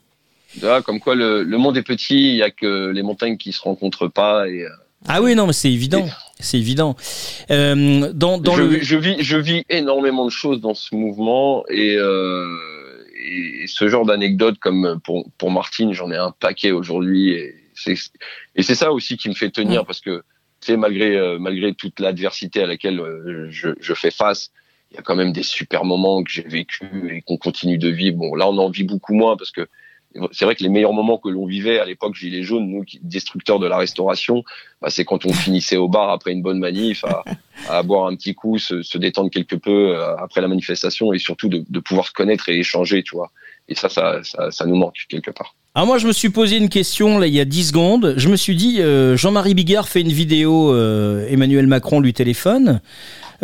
[0.61, 3.51] Là, comme quoi le, le, monde est petit, il y a que les montagnes qui
[3.51, 4.65] se rencontrent pas et.
[5.07, 6.07] Ah oui, non, mais c'est évident.
[6.39, 6.95] C'est évident.
[7.51, 8.79] Euh, dans, dans je, le...
[8.81, 12.47] je, vis, je vis énormément de choses dans ce mouvement et, euh,
[13.15, 18.75] et ce genre d'anecdotes comme pour, pour Martine, j'en ai un paquet aujourd'hui et c'est
[18.75, 19.85] ça aussi qui me fait tenir mmh.
[19.85, 20.23] parce que
[20.61, 24.51] tu sais, malgré, euh, malgré toute l'adversité à laquelle euh, je, je fais face,
[24.91, 27.89] il y a quand même des super moments que j'ai vécu et qu'on continue de
[27.89, 28.17] vivre.
[28.17, 29.67] Bon, là, on en vit beaucoup moins parce que
[30.31, 33.59] c'est vrai que les meilleurs moments que l'on vivait à l'époque Gilets jaunes, nous, destructeurs
[33.59, 34.43] de la restauration,
[34.81, 37.23] bah, c'est quand on finissait au bar après une bonne manif, à,
[37.69, 41.19] à boire un petit coup, se, se, détendre quelque peu euh, après la manifestation et
[41.19, 43.31] surtout de, de, pouvoir se connaître et échanger, tu vois.
[43.67, 45.55] Et ça, ça, ça, ça nous manque quelque part.
[45.73, 48.13] Alors moi, je me suis posé une question là il y a 10 secondes.
[48.15, 52.79] Je me suis dit, euh, Jean-Marie Bigard fait une vidéo, euh, Emmanuel Macron lui téléphone.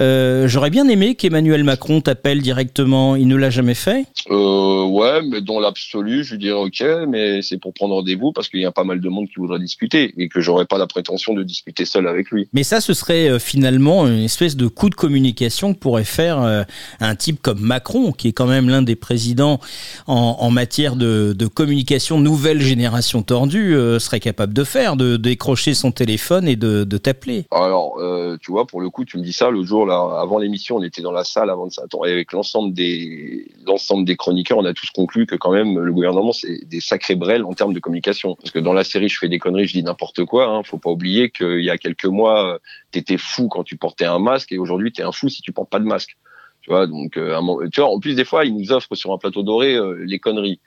[0.02, 3.16] Euh, J'aurais bien aimé qu'Emmanuel Macron t'appelle directement.
[3.16, 7.42] Il ne l'a jamais fait euh, Ouais, mais dans l'absolu, je lui dirais ok, mais
[7.42, 10.14] c'est pour prendre rendez-vous parce qu'il y a pas mal de monde qui voudrait discuter
[10.18, 12.50] et que j'aurais pas la prétention de discuter seul avec lui.
[12.54, 16.42] Mais ça, ce serait euh, finalement une espèce de coup de communication que pourrait faire
[16.42, 16.64] euh,
[17.00, 19.60] un type comme Macron, qui est quand même l'un des présidents
[20.08, 25.12] en, en matière de, de, communication nouvelle génération tordue, euh, serait capable de faire, de,
[25.12, 27.46] de, décrocher son téléphone et de, de t'appeler.
[27.52, 28.00] Alors,
[28.42, 31.02] tu vois, pour le coup, tu me dis ça le jour avant l'émission, on était
[31.02, 34.74] dans la salle avant de s'attendre et avec l'ensemble des l'ensemble des chroniqueurs, on a
[34.74, 38.36] tous conclu que quand même le gouvernement c'est des sacrés brels en termes de communication.
[38.36, 40.48] Parce que dans la série, je fais des conneries, je dis n'importe quoi.
[40.48, 40.64] Hein.
[40.64, 42.60] Faut pas oublier qu'il y a quelques mois,
[42.92, 45.70] t'étais fou quand tu portais un masque et aujourd'hui t'es un fou si tu portes
[45.70, 46.18] pas de masque.
[46.62, 49.18] Tu vois, donc euh, tu vois, en plus des fois, ils nous offrent sur un
[49.18, 50.60] plateau doré euh, les conneries.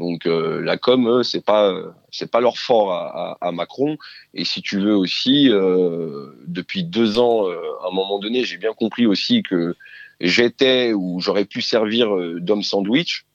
[0.00, 1.74] Donc euh, la com, c'est pas
[2.10, 3.98] c'est pas leur fort à, à, à, Macron.
[4.32, 8.56] Et si tu veux aussi, euh, depuis deux ans, euh, à un moment donné, j'ai
[8.56, 9.76] bien compris aussi que
[10.20, 12.08] j'étais ou j'aurais pu servir
[12.40, 13.26] d'homme sandwich.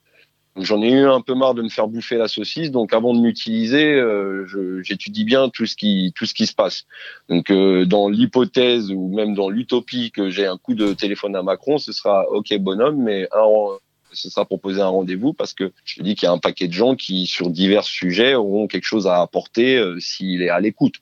[0.58, 3.20] J'en ai eu un peu marre de me faire bouffer la saucisse, donc avant de
[3.20, 6.86] m'utiliser, euh, j'étudie bien tout ce qui tout ce qui se passe.
[7.30, 11.44] Donc euh, dans l'hypothèse ou même dans l'utopie que j'ai un coup de téléphone à
[11.44, 13.44] Macron, ce sera ok bonhomme, mais un,
[14.16, 16.74] ce sera proposer un rendez-vous parce que je dis qu'il y a un paquet de
[16.74, 20.96] gens qui sur divers sujets auront quelque chose à apporter euh, s'il est à l'écoute.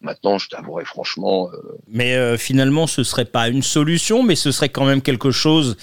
[0.00, 1.50] Maintenant, je t'avouerai franchement.
[1.52, 1.78] Euh...
[1.88, 5.76] Mais euh, finalement, ce serait pas une solution, mais ce serait quand même quelque chose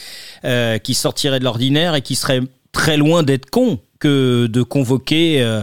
[0.83, 5.61] qui sortirait de l'ordinaire et qui serait très loin d'être con de convoquer euh,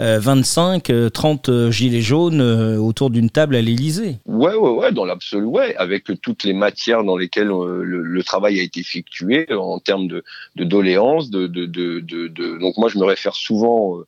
[0.00, 4.18] euh, 25, 30 gilets jaunes euh, autour d'une table à l'Élysée.
[4.26, 8.80] Ouais, ouais, ouais, dans l'absolu, avec toutes les matières dans lesquelles le, travail a été
[8.80, 10.24] effectué en termes de,
[10.56, 13.98] doléances, donc moi je me réfère souvent.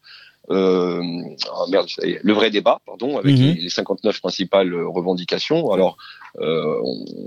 [0.50, 1.02] Euh,
[1.54, 3.54] oh merde, le vrai débat, pardon, avec -hmm.
[3.54, 5.72] les, les 59 principales revendications.
[5.72, 5.96] Alors,
[6.40, 6.80] euh,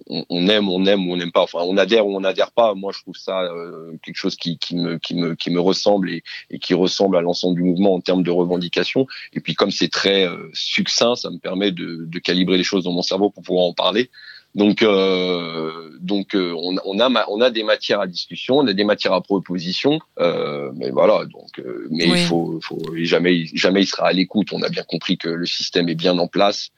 [0.10, 1.42] on, on, aime, on aime ou on n'aime pas.
[1.42, 2.76] Enfin, on adhère ou on n'adhère pas.
[2.76, 6.10] Moi, je trouve ça euh, quelque chose qui, qui, me, qui, me, qui me ressemble
[6.10, 9.08] et, et qui ressemble à l'ensemble du mouvement en termes de revendications.
[9.34, 12.84] Et puis, comme c'est très euh, succinct, ça me permet de, de calibrer les choses
[12.84, 14.10] dans mon cerveau pour pouvoir en parler.
[14.56, 18.74] Donc, euh, donc euh, on, on, a on a des matières à discussion, on a
[18.74, 21.26] des matières à proposition, euh, mais voilà.
[21.26, 22.22] Donc, euh, mais oui.
[22.22, 24.52] il faut, faut jamais, jamais il sera à l'écoute.
[24.52, 26.72] On a bien compris que le système est bien en place,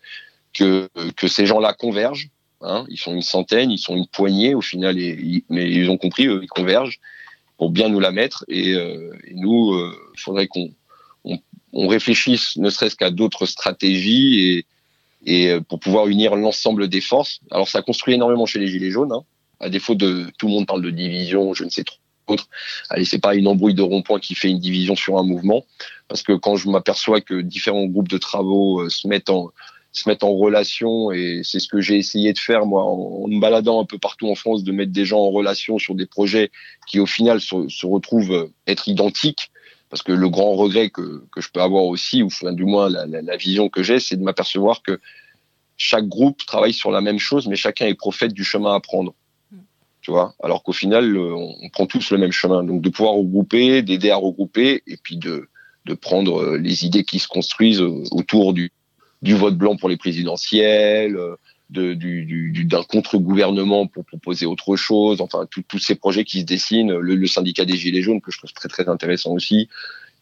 [0.54, 2.30] que que ces gens-là convergent.
[2.60, 5.98] Hein, ils sont une centaine, ils sont une poignée au final, et, mais ils ont
[5.98, 7.00] compris, eux, ils convergent
[7.58, 8.44] pour bien nous la mettre.
[8.50, 9.76] Et, euh, et nous,
[10.14, 10.72] il faudrait qu'on
[11.24, 11.40] on,
[11.74, 14.66] on réfléchisse, ne serait-ce qu'à d'autres stratégies et
[15.26, 17.40] et pour pouvoir unir l'ensemble des forces.
[17.52, 19.24] Alors ça construit énormément chez les gilets jaunes, hein.
[19.60, 22.48] à défaut de tout le monde parle de division, je ne sais trop autre.
[22.90, 25.66] Allez, c'est pas une embrouille de rond-point qui fait une division sur un mouvement,
[26.08, 29.52] parce que quand je m'aperçois que différents groupes de travaux euh, se mettent en
[29.94, 33.28] se mettent en relation et c'est ce que j'ai essayé de faire moi en, en,
[33.28, 36.06] me baladant un peu partout en France de mettre des gens en relation sur des
[36.06, 36.50] projets
[36.88, 39.51] qui au final se, se retrouvent être identiques
[39.92, 43.06] Parce que le grand regret que, que je peux avoir aussi, ou du moins la,
[43.06, 45.00] la, vision que j'ai, c'est de m'apercevoir que
[45.76, 49.14] chaque groupe travaille sur la même chose, mais chacun est prophète du chemin à prendre.
[50.02, 52.64] Tu vois, alors qu'au final, on prend tous le même chemin.
[52.64, 55.50] Donc de pouvoir regrouper, d'aider à regrouper, et puis de,
[55.86, 58.72] de prendre euh, les idées qui se construisent euh, autour du,
[59.22, 61.36] du vote blanc pour les présidentielles, euh,
[61.72, 67.66] d'un contre-gouvernement pour proposer autre chose, enfin tous ces projets qui se dessinent, le, syndicat
[67.66, 69.70] des Gilets jaunes que je trouve très très intéressant aussi,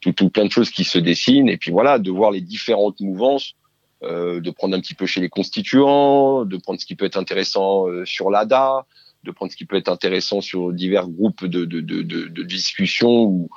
[0.02, 3.56] tout, plein de choses qui se dessinent, et puis voilà, de voir les différentes mouvances,
[4.04, 7.18] euh, de prendre un petit peu chez les constituants, de prendre ce qui peut être
[7.18, 8.86] intéressant euh, sur l'ADA,
[9.24, 12.44] de prendre ce qui peut être intéressant sur divers groupes de, de, de, de, de
[12.44, 13.50] discussion ou,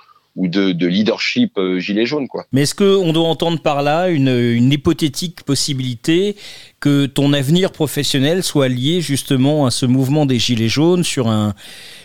[0.48, 2.46] de, de leadership euh, gilet jaune quoi.
[2.50, 6.34] Mais est-ce qu'on doit entendre par là une hypothétique possibilité
[6.82, 11.54] que ton avenir professionnel soit lié justement à ce mouvement des gilets jaunes sur un,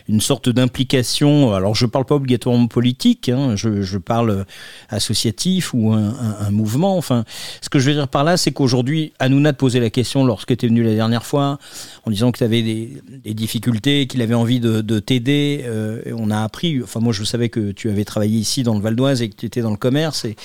[0.07, 1.51] une sorte d'implication.
[1.55, 4.45] Alors je parle pas obligatoirement politique, hein, je, parle
[4.89, 6.95] associatif ou un, mouvement.
[6.95, 7.25] Enfin,
[7.59, 10.55] ce que je veux dire par là, c'est qu'aujourd'hui, Hanouna te posait la question lorsque
[10.55, 11.57] tu es venu la dernière fois,
[12.05, 13.01] en disant que tu avais des,
[13.33, 15.63] difficultés, qu'il avait envie de, de t'aider.
[15.65, 18.81] Euh, on a appris, enfin moi je savais que tu avais travaillé ici dans le
[18.81, 20.35] Val d'Oise et que tu étais dans le commerce et,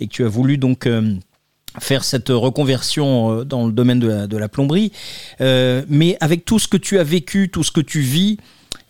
[0.00, 0.86] et que tu as voulu donc...
[0.86, 1.16] Euh,
[1.80, 4.92] faire cette reconversion euh, dans le domaine de la, plomberie.
[5.40, 8.38] Euh, mais avec tout ce que tu as vécu, tout ce que tu vis,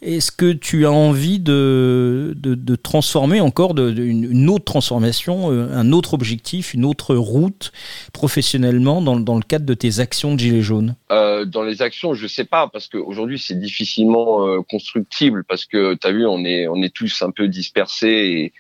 [0.03, 5.93] est-ce que tu as envie de, de, transformer encore de, une, autre transformation, euh, un
[5.93, 7.73] autre objectif, une autre route
[8.13, 10.95] professionnellement dans, dans le cadre de tes actions de Gilets jaunes?
[11.11, 16.07] Euh, Dans les actions, je sais pas, parce qu'aujourd'hui c'est difficilement constructible, parce que tu
[16.07, 18.53] as vu, on est, on est tous un peu dispersés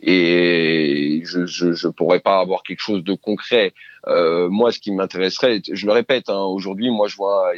[0.00, 3.74] et je, je, je pourrais pas avoir quelque chose de concret.
[4.06, 7.52] Euh, moi, ce qui m'intéresserait, je le répète, hein, aujourd'hui, moi, je vois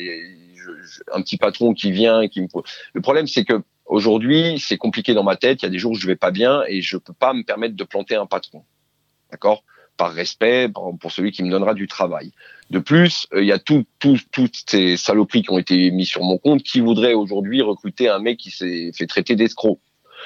[1.12, 2.48] un petit patron qui vient, qui me.
[2.94, 5.62] Le problème, c'est que aujourd'hui, c'est compliqué dans ma tête.
[5.62, 7.42] Il y a des jours où je vais pas bien et je peux pas me
[7.42, 8.64] permettre de planter un patron.
[9.30, 9.62] D'accord?
[9.96, 12.32] Par respect pour celui qui me donnera du travail.
[12.70, 16.08] De plus, euh, il y a tout, tout, toutes ces saloperies qui ont été mises
[16.08, 16.62] sur mon compte.
[16.62, 19.78] Qui voudrait aujourd'hui recruter un mec qui s'est fait traiter d'escroc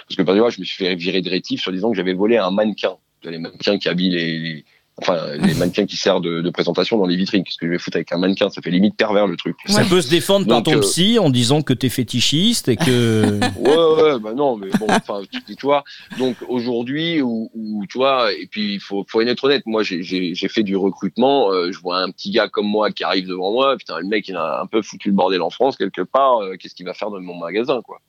[0.09, 2.15] parce que par exemple, je me suis fait virer de rétif sur disant que j'avais
[2.15, 2.97] volé un mannequin.
[3.23, 4.65] Les mannequins qui habillent les,
[5.01, 7.43] enfin les mannequins qui servent de, de, présentation dans les vitrines.
[7.43, 8.51] Qu'est-ce que je vais foutre avec un mannequin?
[8.51, 9.57] Ça fait limite pervers le truc.
[9.67, 13.41] Ça peut se défendre par ton euh, psy en disant que t'es fétichiste et que.
[13.59, 15.85] ouais ouais bah non mais bon enfin tu, vois
[16.19, 17.51] donc aujourd'hui où,
[17.89, 21.73] tu vois et puis il faut faut être honnête moi j'ai fait du recrutement euh,
[21.73, 24.37] je vois un petit gars comme moi qui arrive devant moi putain le mec il
[24.37, 27.11] a un peu foutu le bordel en France quelque part euh, qu'est-ce qu'il va faire
[27.11, 28.01] dans mon magasin quoi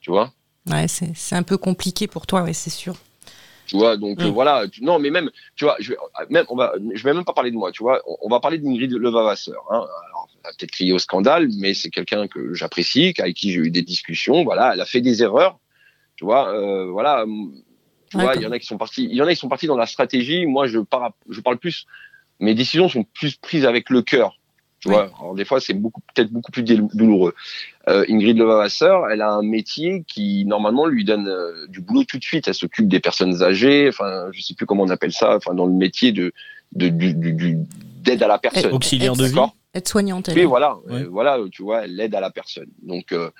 [0.00, 0.32] tu vois?
[0.70, 2.94] Ouais, c'est un peu compliqué pour toi, ouais, c'est sûr.
[3.68, 4.32] Tu vois, donc euh, mm.
[4.32, 4.64] voilà.
[4.80, 5.96] non, mais même, tu vois, je vais
[6.30, 7.70] même, on va, je vais même pas parler de moi.
[7.70, 9.62] Tu vois, on, va parler d'Ingrid Levavasseur.
[9.70, 9.86] Hein.
[10.06, 13.60] Alors, elle a peut-être crié au scandale, mais c'est quelqu'un que j'apprécie, avec qui j'ai
[13.60, 14.42] eu des discussions.
[14.42, 15.58] Voilà, elle a fait des erreurs.
[16.16, 17.26] Tu vois, euh, voilà.
[18.10, 19.04] Tu vois, il y en a qui sont partis.
[19.04, 20.46] Il y en a qui sont partis dans la stratégie.
[20.46, 21.86] Moi, je parle, je parle plus.
[22.40, 24.38] Mes décisions sont plus prises avec le cœur.
[24.80, 27.34] Tu vois, alors des fois c'est beaucoup peut-être beaucoup plus douloureux.
[27.88, 32.18] Euh, Ingrid Levavasseur, elle a un métier qui normalement lui donne euh, du boulot tout
[32.18, 32.46] de suite.
[32.46, 35.66] Elle s'occupe des personnes âgées, enfin je sais plus comment on appelle ça, enfin dans
[35.66, 36.32] le métier de
[36.72, 37.58] de du, du
[38.02, 38.72] d'aide à la personne.
[38.72, 39.38] Auxiliaire de vie.
[39.74, 40.30] Être soignante.
[40.34, 42.70] Oui, voilà, euh, voilà, tu vois, elle aide à la personne.
[42.82, 43.30] Donc euh,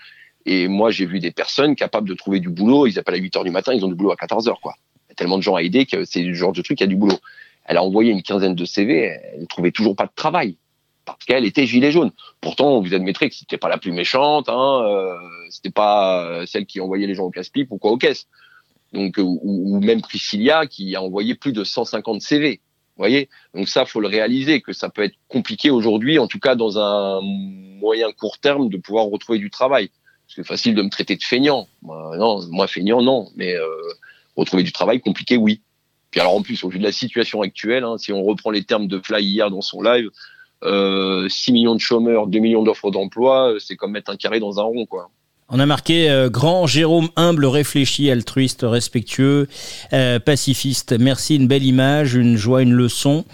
[0.45, 2.89] et moi j'ai vu des personnes capables de trouver du boulot.
[2.89, 4.75] Ils appellent à 8 heures du matin, ils ont du boulot à 14 heures quoi.
[5.07, 6.85] Il y a tellement de gens à aider que c'est le genre de truc qui
[6.85, 7.19] a du boulot.
[7.65, 10.57] Elle a envoyé une quinzaine de CV, elle trouvait toujours pas de travail
[11.15, 12.13] parce qu'elle était gilet jaune.
[12.41, 15.15] Pourtant, vous admettrez que c'était pas la plus méchante, hein, euh,
[15.51, 18.27] c'était pas euh, celle qui envoyait les gens au casse-pipe ou quoi aux caisses.
[18.93, 22.61] Donc, euh, ou, même Priscilla qui a envoyé plus de 150 CV.
[22.97, 26.57] Voyez Donc ça, faut le réaliser que ça peut être compliqué aujourd'hui, en tout cas
[26.57, 29.91] dans un moyen court terme, de pouvoir retrouver du travail.
[30.27, 31.69] C'est facile de me traiter de feignant.
[31.83, 33.31] Moi, non, moi feignant, non.
[33.37, 33.67] Mais euh,
[34.37, 35.63] retrouver du travail, compliqué, oui.
[36.11, 38.65] Puis alors en plus, au vu de la situation actuelle, hein, si on reprend les
[38.65, 40.11] termes de Fly hier dans son live,
[40.63, 44.65] 6 millions de chômeurs, 2 millions d'offres d'emploi, c'est comme mettre un carré dans un
[44.65, 45.11] rond, quoi.
[45.51, 49.49] On a marqué euh, grand Jérôme humble, réfléchi, altruiste, respectueux,
[49.95, 50.95] euh, pacifiste.
[51.01, 53.25] Merci, une belle image, une joie, une leçon.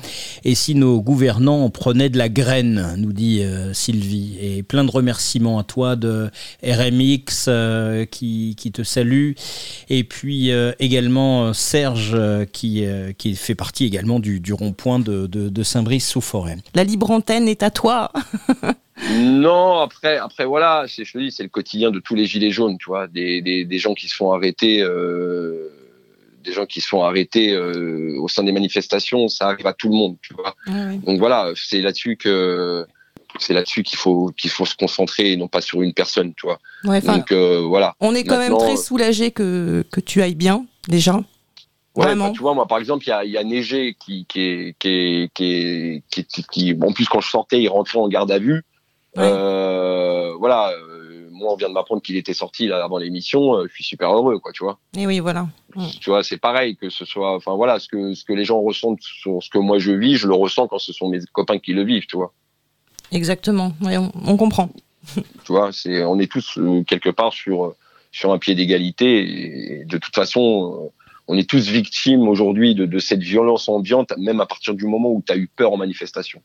[0.44, 4.36] Et si nos gouvernants prenaient de la graine, nous dit euh, Sylvie.
[4.40, 6.30] Et plein de remerciements à toi de
[6.62, 7.48] RMX
[8.12, 9.32] qui, qui, te salue.
[9.88, 12.16] Et puis également Serge
[12.52, 12.84] qui,
[13.18, 16.58] qui fait partie également du, du rond-point de, de, de Saint-Brice-sous-Forêt.
[16.74, 18.12] La libre antenne est à toi.
[19.12, 22.78] Non, après, après voilà, je te dis, c'est le quotidien de tous les gilets jaunes,
[22.78, 25.68] tu vois, des, des, des gens qui se font arrêter, euh,
[26.42, 29.88] des gens qui se font arrêter euh, au sein des manifestations, ça arrive à tout
[29.88, 30.54] le monde, tu vois.
[31.06, 32.86] Donc voilà, c'est là-dessus que
[33.38, 36.46] c'est là-dessus qu'il faut qu'il faut se concentrer et non pas sur une personne, tu
[36.46, 36.58] vois.
[37.00, 37.94] Donc euh, voilà.
[38.00, 41.20] On est quand même très soulagé que que tu ailles bien déjà.
[41.96, 44.40] Ouais, bah, tu vois, moi, par exemple, il y a, y a Neigé qui, qui,
[44.40, 48.32] est, qui, est, qui, qui, qui, en plus, quand je sortais, il rentrait en garde
[48.32, 48.64] à vue.
[49.18, 53.56] Euh, voilà, euh, moi, on vient de m'apprendre qu'il était sorti là avant l'émission.
[53.56, 54.78] Euh, je suis super heureux, quoi, tu vois.
[54.96, 55.48] Et oui, voilà.
[56.00, 58.60] Tu vois, c'est pareil que ce soit, enfin voilà, ce que ce que les gens
[58.60, 61.58] ressentent sur ce que moi je vis, je le ressens quand ce sont mes copains
[61.58, 62.32] qui le vivent, tu vois.
[63.10, 63.72] Exactement.
[63.82, 64.70] on, on, comprend.
[65.16, 67.74] tu vois, c'est, on est tous quelque part sur
[68.12, 69.80] sur un pied d'égalité.
[69.80, 70.92] Et de toute façon
[71.26, 75.22] on est tous victimes aujourd'hui de, cette violence ambiante, même à partir du moment où
[75.26, 76.42] tu as eu peur en manifestation.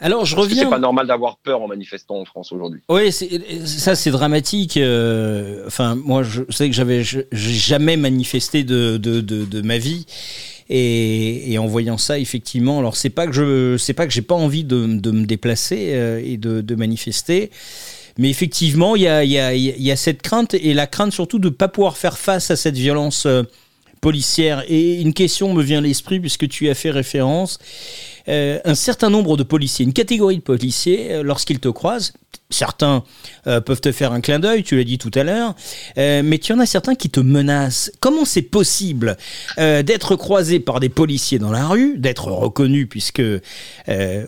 [0.00, 0.64] Alors je reviens.
[0.64, 2.80] C'est pas normal d'avoir peur en manifestant en France aujourd'hui.
[2.88, 4.76] Oui, ça c'est dramatique.
[4.78, 10.06] Euh, enfin, moi je sais que j'avais jamais manifesté de, de, de, ma vie.
[10.72, 14.36] Et, en voyant ça, effectivement, alors c'est pas que je, c'est pas que j'ai pas
[14.36, 17.50] envie de, me déplacer euh, et de, manifester,
[18.18, 21.40] mais effectivement, il y a, y, a, y a, cette crainte et la crainte surtout
[21.40, 23.42] de ne pas pouvoir faire face à cette violence euh,
[24.00, 24.64] policière.
[24.68, 27.58] Et une question me vient à l'esprit puisque tu as fait référence.
[28.30, 32.12] Euh, un certain nombre de policiers, une catégorie de policiers, euh, lorsqu'ils te croisent,
[32.48, 33.02] certains
[33.46, 35.54] euh, peuvent te faire un clin d'œil, tu l'as dit tout à l'heure,
[35.96, 37.92] mais tu en as certains qui te menacent.
[38.00, 39.16] Comment c'est possible
[39.56, 43.22] d'être croisé par des policiers dans la rue, d'être reconnu puisque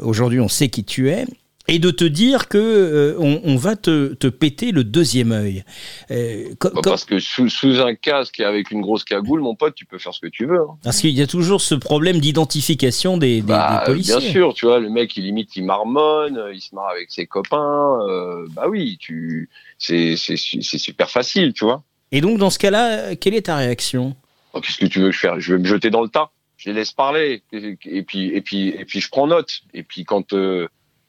[0.01, 1.27] aujourd'hui on sait qui tu es,
[1.69, 5.65] et de te dire que euh, on, va te, te, péter le deuxième œil.
[6.11, 9.75] Euh, bah, parce que sous, sous, un casque et avec une grosse cagoule, mon pote,
[9.75, 10.61] tu peux faire ce que tu veux.
[10.61, 10.77] Hein.
[10.83, 14.19] Parce qu'il y a toujours ce problème d'identification des, des, bah, policiers.
[14.19, 17.27] Bien sûr, tu vois, le mec, il limite, il marmonne, il se marre avec ses
[17.27, 17.99] copains.
[18.09, 19.49] Euh, bah oui, tu,
[19.79, 21.83] c'est super facile, tu vois.
[22.11, 24.17] Et donc, dans ce cas-là, quelle est ta réaction?
[24.53, 25.39] Oh, Qu'est-ce que tu veux que je fasse?
[25.39, 26.31] Je vais me jeter dans le tas.
[26.59, 27.43] Je les laisse parler.
[27.53, 29.63] Et, puis, et puis, et puis, je prends note.
[29.73, 30.35] Et puis, quand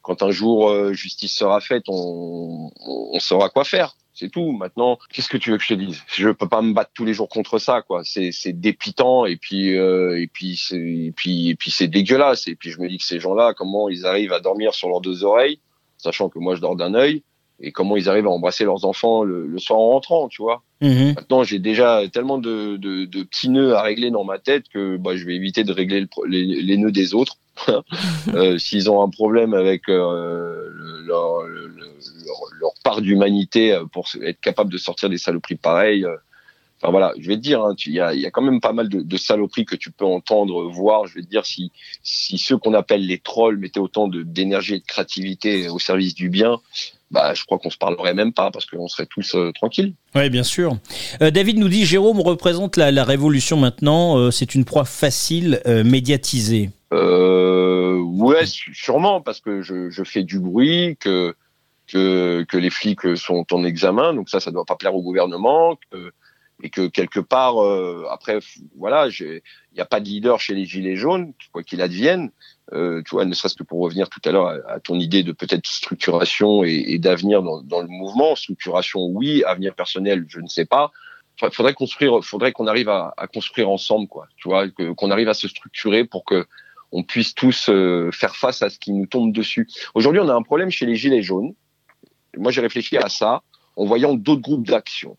[0.03, 2.69] quand un jour euh, justice sera faite, on,
[3.19, 3.95] saura quoi faire.
[4.13, 4.51] C'est tout.
[4.51, 6.03] Maintenant, qu'est-ce que tu veux que je te dise?
[6.07, 8.03] Je peux pas me battre tous les jours contre ça, quoi.
[8.03, 12.47] C'est c'est dépitant et puis euh, et puis c'est et puis et puis c'est dégueulasse.
[12.47, 15.01] Et puis je me dis que ces gens-là, comment ils arrivent à dormir sur leurs
[15.01, 15.59] deux oreilles,
[15.97, 17.23] sachant que moi je dors d'un œil,
[17.63, 20.63] et comment ils arrivent à embrasser leurs enfants le, soir en rentrant, tu vois.
[20.81, 21.13] Mhm.
[21.15, 24.97] Maintenant, j'ai déjà tellement de, de, de, petits nœuds à régler dans ma tête que
[24.97, 27.37] bah, je vais éviter de régler les, les, nœuds des autres.
[28.33, 30.69] euh, S'ils ont un problème avec euh,
[31.05, 36.05] leur, leur, part d'humanité euh, pour être capable de sortir des saloperies pareilles.
[36.81, 38.73] Enfin voilà, je vais te dire, hein, il y, a, y, a, quand même pas
[38.73, 41.07] mal de, de, saloperies que tu peux entendre, voir.
[41.07, 44.79] Je vais te dire si, si ceux qu'on appelle les trolls mettaient autant d'énergie et
[44.79, 46.59] de créativité au service du bien,
[47.13, 49.93] bah, je crois qu'on se parlerait même pas parce qu'on serait tous euh, tranquilles.
[50.15, 50.77] Oui, bien sûr.
[51.21, 54.17] Euh, David nous dit Jérôme représente la, la révolution maintenant.
[54.17, 56.71] Euh, c'est une proie facile, médiatisée.
[56.91, 61.35] ouais, sûrement parce que je, je, fais du bruit, que,
[61.87, 65.77] que que les flics sont en examen, donc ça, ça doit pas plaire au gouvernement.
[65.91, 66.11] Que,
[66.61, 67.57] et que quelque part,
[68.09, 68.39] après,
[68.77, 69.41] voilà, il
[69.73, 72.31] n'y a pas de leader chez les Gilets jaunes, quoi qu'il advienne.
[72.71, 75.31] Euh, tu vois, ne serait-ce que pour revenir tout à l'heure à, ton idée de
[75.31, 78.35] peut-être structuration et, d'avenir dans, le mouvement.
[78.35, 79.43] Structuration, oui.
[79.43, 80.91] Avenir personnel, je ne sais pas.
[81.51, 84.27] Faudrait construire, faudrait qu'on arrive à, à, construire ensemble, quoi.
[84.37, 86.45] Tu vois, qu'on arrive à se structurer pour que
[86.93, 89.67] on puisse tous euh, faire face à ce qui nous tombe dessus.
[89.95, 91.55] Aujourd'hui, on a un problème chez les gilets jaunes.
[92.37, 93.41] Moi, j'ai réfléchi à ça
[93.75, 95.17] en voyant d'autres groupes d'action.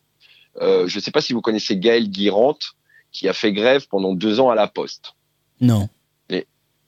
[0.61, 2.75] Euh, je ne sais pas si vous connaissez Gaël Guirante,
[3.13, 5.15] qui a fait grève pendant deux ans à la Poste.
[5.61, 5.89] Non.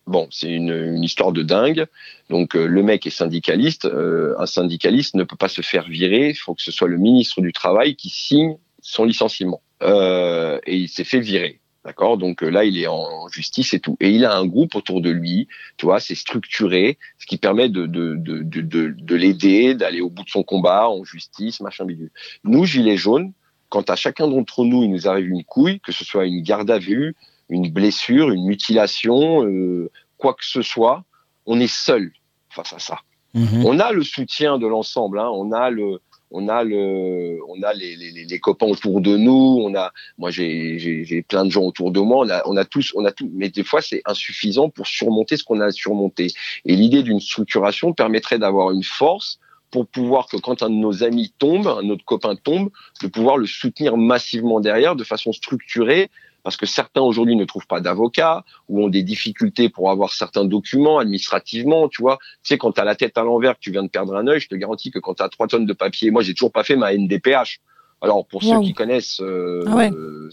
[0.08, 1.86] Bon, c'est une, une, histoire de dingue.
[2.30, 3.86] Donc euh, le mec est syndicaliste.
[3.86, 6.28] Euh, un syndicaliste ne peut pas se faire virer.
[6.28, 9.62] Il faut que ce soit le ministre du Travail qui signe son licenciement.
[9.82, 11.60] Et il s'est fait virer.
[11.84, 12.18] D'accord?
[12.18, 13.96] Donc là, il est en justice et tout.
[14.00, 15.46] Et il a un groupe autour de lui,
[15.76, 20.10] tu vois, c'est structuré, ce qui permet de, de, de, de, de l'aider, d'aller au
[20.10, 22.10] bout de son combat en justice, machin bidule.
[22.42, 23.32] Nous, Gilets jaunes,
[23.68, 26.70] quand à chacun d'entre nous, il nous arrive une couille, que ce soit une garde
[26.70, 27.14] à vue,
[27.48, 31.04] une blessure, une mutilation, euh, quoi que ce soit,
[31.46, 32.12] on est seul
[32.50, 32.98] face à ça.
[33.34, 33.64] Mhm.
[33.66, 36.00] On a le soutien de l'ensemble, hein, on a le,
[36.30, 40.30] on a le, on a les, les, les, copains autour de nous, on a, moi
[40.30, 43.30] j'ai plein de gens autour de moi, on a, on a tous, on a tout,
[43.32, 46.28] mais des fois c'est insuffisant pour surmonter ce qu'on a surmonté.
[46.64, 49.38] Et l'idée d'une structuration permettrait d'avoir une force
[49.76, 52.70] pour pouvoir que quand un de nos amis tombe, un autre copain tombe,
[53.02, 56.08] de pouvoir le soutenir massivement derrière de façon structurée
[56.42, 60.46] parce que certains aujourd'hui ne trouvent pas d'avocat ou ont des difficultés pour avoir certains
[60.46, 62.16] documents administrativement, tu vois.
[62.42, 64.26] Tu sais, quand tu as la tête à l'envers, que tu viens de perdre un
[64.28, 66.52] œil, je te garantis que quand tu as trois tonnes de papier, moi j'ai toujours
[66.52, 67.60] pas fait ma NDPH.
[68.00, 70.30] Alors pour ceux qui connaissent, euh, ah euh,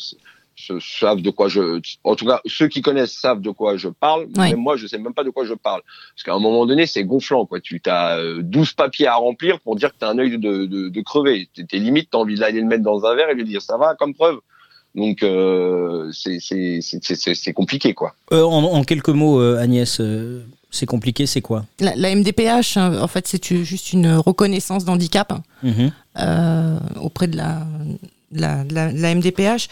[0.79, 4.27] savent de quoi je, en tout cas ceux qui connaissent savent de quoi je parle.
[4.37, 5.81] Même moi, je sais même pas de quoi je parle,
[6.15, 7.59] parce qu'à un moment donné, c'est gonflant, quoi.
[7.59, 10.65] Tu as 12 euh, papiers à remplir pour dire que tu as un œil de,
[10.65, 11.49] de, de crevé.
[11.53, 13.95] T'es limite, t'as envie d'aller le mettre dans un verre et lui dire ça va
[13.95, 14.39] comme preuve
[14.95, 18.13] Donc euh, c'est c'est c'est c'est compliqué quoi.
[18.31, 19.99] Euh, en, en quelques mots, euh, Agnès,
[20.71, 21.65] c'est compliqué, c'est quoi?
[21.79, 25.31] La, la MDPH, hein, en fait, c'est juste une reconnaissance d'handicap
[25.63, 25.91] Mhm.
[26.19, 27.65] euh, auprès de la,
[28.31, 29.67] de la, de la- de la MDPH.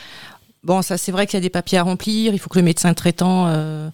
[0.64, 2.34] Bon, ça, c'est vrai qu'il y a des papiers à remplir.
[2.34, 3.90] Il faut que le médecin traitant, euh,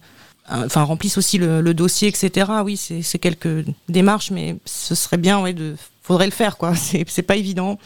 [0.50, 2.50] enfin, remplisse aussi le, le dossier, etc.
[2.64, 6.74] Oui, c'est quelques démarches, mais ce serait bien, ouais, de, faudrait le faire, quoi.
[7.06, 7.78] C'est pas évident.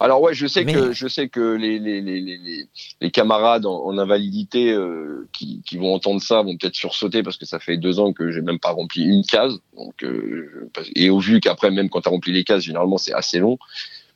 [0.00, 2.66] Alors ouais, je sais Mais- que je sais que les les les
[3.00, 7.36] les, camarades en, en invalidité euh, qui qui vont entendre ça vont peut-être sursauter parce
[7.36, 9.60] que ça fait deux ans que j'ai même pas rempli une case.
[9.76, 13.12] Donc euh, et au vu qu'après même quand tu as rempli les cases, généralement c'est
[13.12, 13.58] assez long.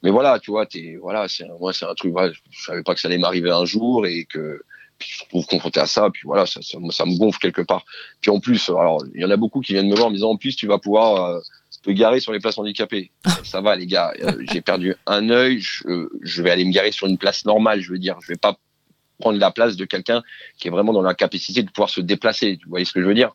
[0.06, 2.12] Mais voilà, tu vois, t'es voilà, c'est moi c'est un truc.
[2.12, 4.60] Voilà, je savais pas que ça allait m'arriver un jour et que
[4.98, 6.10] puis je me retrouve confronté à ça.
[6.10, 7.84] Puis voilà, ça, ça, me- ça me gonfle quelque part.
[8.20, 10.14] Puis en plus, alors il y en a beaucoup qui viennent me voir en me
[10.14, 11.40] disant en plus tu vas pouvoir euh,
[11.82, 13.10] te garer sur les places handicapées.
[13.44, 16.92] ça va les gars, euh, j'ai perdu un œil, je, je vais aller me garer
[16.92, 18.56] sur une place normale, je veux dire, je vais pas
[19.18, 20.22] prendre la place de quelqu'un
[20.56, 22.60] qui est vraiment dans la capacité de pouvoir se déplacer.
[22.62, 23.32] Vous voyez ce que je veux dire?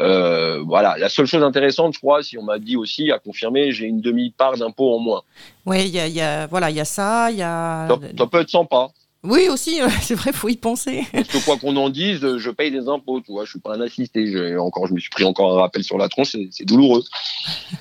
[0.00, 3.72] Euh, Voilà, la seule chose intéressante, je crois, si on m'a dit aussi à confirmer,
[3.72, 5.22] j'ai une demi-part d'impôt en moins.
[5.66, 7.86] Ouais, il y a, il y a, voilà, il y a ça, il y a.
[7.88, 8.88] Ça, ça peut être sympa.
[9.24, 11.04] Oui, aussi, c'est vrai, faut y penser.
[11.12, 13.74] Parce que quoi qu'on en dise, je paye des impôts, tu vois, je suis pas
[13.74, 14.30] un assisté.
[14.30, 17.02] Je, encore, je me suis pris encore un rappel sur la tronche, c'est- douloureux.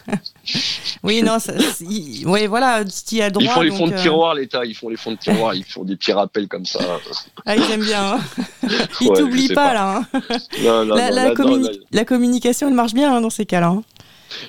[1.04, 1.54] Oui, non, ça,
[2.26, 3.44] ouais, voilà, tu y as droit.
[3.44, 5.54] Ils font les donc, fonds de euh, tiroir, l'État, ils font les fonds de tiroir,
[5.54, 6.80] ils font des petits rappels comme ça.
[7.46, 8.14] Ah, ils aiment bien.
[8.16, 8.20] Hein.
[9.02, 9.74] Ils Ouais, t'oublient pas, pas.
[9.74, 9.96] là.
[10.14, 10.20] hein.
[10.64, 13.76] Non, non, la, non, la communi- communication, elle marche bien hein, dans ces cas-là.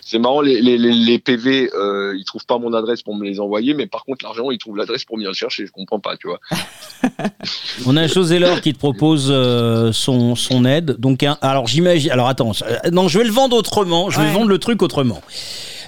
[0.05, 3.25] C'est marrant, les, les, les, les PV, euh, ils trouvent pas mon adresse pour me
[3.25, 5.67] les envoyer, mais par contre, l'argent, ils trouvent l'adresse pour venir le chercher.
[5.67, 6.41] Je comprends pas, tu vois.
[7.87, 10.97] On a José Laure qui te propose euh, son, son aide.
[10.99, 12.11] Donc, un- alors j'imagine.
[12.11, 14.11] Alors attends, euh, non, je vais le vendre autrement.
[14.11, 14.33] Je vais Ouais.
[14.33, 15.21] vendre le truc autrement.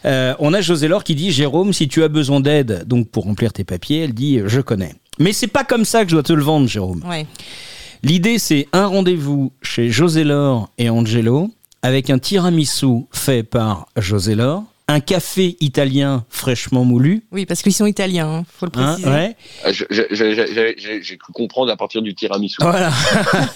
[0.05, 3.25] Euh, on a José Laure qui dit Jérôme, si tu as besoin d'aide, donc pour
[3.25, 4.95] remplir tes papiers, elle dit je connais.
[5.19, 7.03] Mais c'est pas comme ça que je dois te le vendre, Jérôme.
[7.09, 7.27] Ouais.
[8.03, 11.51] L'idée, c'est un rendez-vous chez José Laure et Angelo
[11.87, 17.25] avec un tiramisu fait par José Laure, un café italien fraîchement moulu.
[17.33, 19.09] Oui, parce qu'ils sont italiens, hein, faut le hein, préciser.
[19.09, 19.37] ouais.
[19.67, 22.59] Euh, je- je- je- je- J'ai cru comprendre à partir du tiramisu.
[22.61, 22.93] Voilà.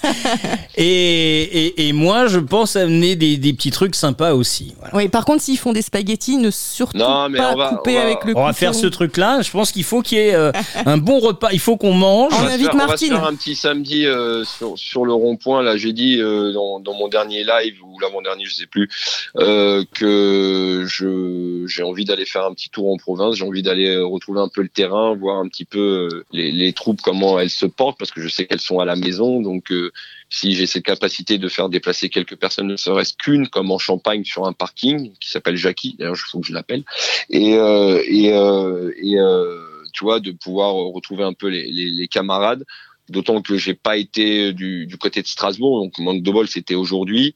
[0.77, 4.75] et, et, et moi, je pense amener des, des petits trucs sympas aussi.
[4.81, 4.97] Voilà.
[4.97, 7.93] Oui, par contre, s'ils font des spaghettis, ne surtout Non, mais pas on va- couper
[7.93, 9.41] on va- avec le On va faire ce truc-là.
[9.43, 10.51] Je pense qu'il faut qu'il y ait euh,
[10.85, 11.51] un bon repas.
[11.53, 12.33] Il faut qu'on mange.
[12.37, 13.09] On invite faire- on va se Martine.
[13.13, 15.63] faire un petit samedi euh, sur, sur le rond-point.
[15.63, 18.89] Là, j'ai dit euh, dans, dans mon dernier live ou l'avant-dernier, je sais plus,
[19.37, 21.20] euh, que je
[21.67, 23.37] j'ai envie d'aller faire un petit tour en province.
[23.37, 26.73] J'ai envie d'aller euh, retrouver un peu le terrain, voir un petit peu euh, les,
[26.73, 29.41] troupes comment elles se portent, parce que je sais qu'elles sont à la maison.
[29.41, 29.93] Donc, euh,
[30.31, 34.25] si j'ai cette capacité de faire déplacer quelques personnes, ne serait-ce qu'une, comme en Champagne
[34.25, 35.97] sur un parking qui s'appelle Jackie.
[35.99, 36.85] D'ailleurs, il faut que je l'appelle.
[37.29, 42.65] Et euh, euh, euh, tu vois, de pouvoir retrouver un peu les camarades.
[43.09, 46.77] D'autant que j'ai pas été du, du côté de Strasbourg, donc manque de bol, c'était
[46.77, 47.35] aujourd'hui.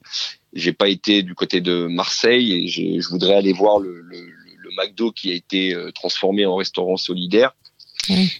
[0.55, 4.69] J'ai pas été du côté de Marseille et je voudrais aller voir le, le, le
[4.77, 7.53] McDo qui a été euh, transformé en restaurant solidaire.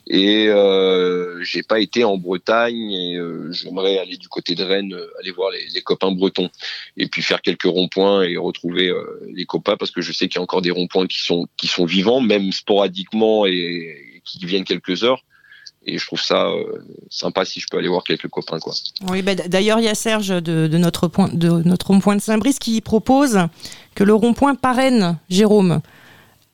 [0.08, 4.94] Et euh, j'ai pas été en Bretagne et euh, j'aimerais aller du côté de Rennes,
[4.94, 6.50] euh, aller voir les, les copains bretons
[6.98, 10.36] et puis faire quelques ronds-points et retrouver euh, les copains parce que je sais qu'il
[10.36, 14.46] y a encore des ronds-points qui sont qui sont vivants, même sporadiquement et, et qui
[14.46, 15.24] viennent quelques heures.
[15.86, 18.74] Et je trouve ça euh, sympa si je peux aller voir quelques copains quoi.
[19.10, 22.22] Oui, bah, d'ailleurs, il y a Serge de, de notre point, de notre rond-point de
[22.22, 23.40] Saint-Brice qui propose
[23.94, 25.82] que le rond-point parraine Jérôme.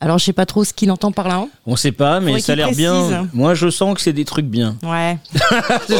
[0.00, 1.36] Alors, je sais pas trop ce qu'il entend par là.
[1.36, 1.48] hein.
[1.64, 3.28] On sait pas, mais ça a l'air bien.
[3.32, 4.76] Moi, je sens que c'est des trucs bien.
[4.82, 5.16] Ouais.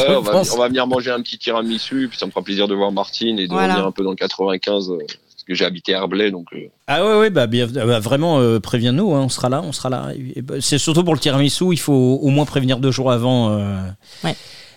[0.09, 0.51] On, va, pense.
[0.51, 3.39] on va venir manger un petit tiramisu, puis ça me fera plaisir de voir Martine
[3.39, 3.69] et de Voilà.
[3.75, 4.97] revenir un peu dans le 95 euh,
[5.43, 7.99] parce que j'ai habité à Herblay donc euh, Ah ouais, ouais, bah, bien, ah bah,
[7.99, 10.11] vraiment, euh, préviens-nous, hein, on sera là, on sera là.
[10.43, 13.49] Bah, c'est surtout pour le tiramisu, il faut au moins prévenir deux jours avant.
[13.51, 13.81] euh,
[14.23, 14.35] Ouais.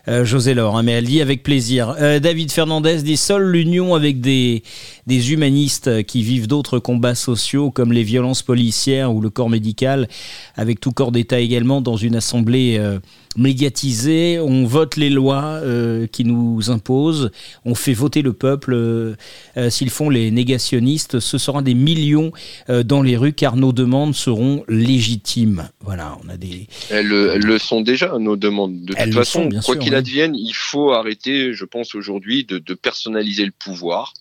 [0.09, 1.95] euh, José Laure, hein, mais elle dit avec plaisir.
[2.01, 4.63] Euh, David Fernandez dit seule l'union avec des,
[5.07, 10.09] des humanistes qui vivent d'autres combats sociaux comme les violences policières ou le corps médical,
[10.57, 12.99] avec tout corps d'État également dans une assemblée euh,
[13.37, 14.39] médiatisée.
[14.41, 17.31] On vote les lois euh, qui nous imposent,
[17.65, 18.75] on fait voter le peuple.
[18.75, 19.15] euh,
[19.57, 22.33] euh, S'ils font les négationnistes, ce sera des millions
[22.71, 25.69] euh, dans les rues car nos demandes seront légitimes.
[25.81, 26.67] Voilà, on a des.
[26.91, 28.85] elles, le- elles le sont déjà nos demandes.
[28.85, 29.97] De Elles toute façon, sont, bien quoi qu'il oui.
[29.99, 34.13] advienne, il faut arrêter, je pense aujourd'hui, de, de personnaliser le pouvoir.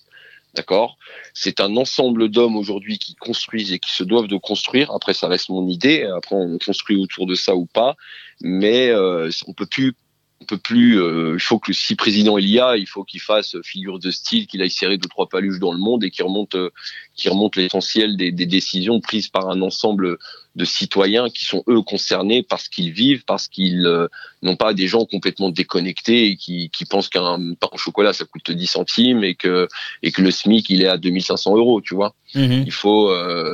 [0.55, 0.97] D'accord?
[1.33, 4.89] C'est un ensemble d'hommes aujourd'hui qui construisent et qui se doivent de construire.
[4.91, 6.03] Après, ça reste mon idée.
[6.15, 7.97] Après, on construit autour de ça ou pas.
[8.41, 9.95] Mais euh, on peut plus
[10.41, 11.01] on peut plus.
[11.01, 14.11] Euh, il faut que si président il y a, il faut qu'il fasse figure de
[14.11, 16.71] style, qu'il aille serrer deux trois paluches dans le monde et qu'il remonte, euh,
[17.15, 20.17] qu'il remonte l'essentiel des, des, décisions prises par un ensemble
[20.55, 24.07] de citoyens qui sont eux concernés parce qu'ils vivent, parce qu'ils euh,
[24.41, 28.25] n'ont pas des gens complètement déconnectés et qui, qui pensent qu'un pain au chocolat ça
[28.25, 29.67] coûte 10 centimes et que
[30.03, 32.13] et que le SMIC il est à 2500 euros, tu vois.
[32.35, 32.63] Mhm.
[32.65, 33.09] Il faut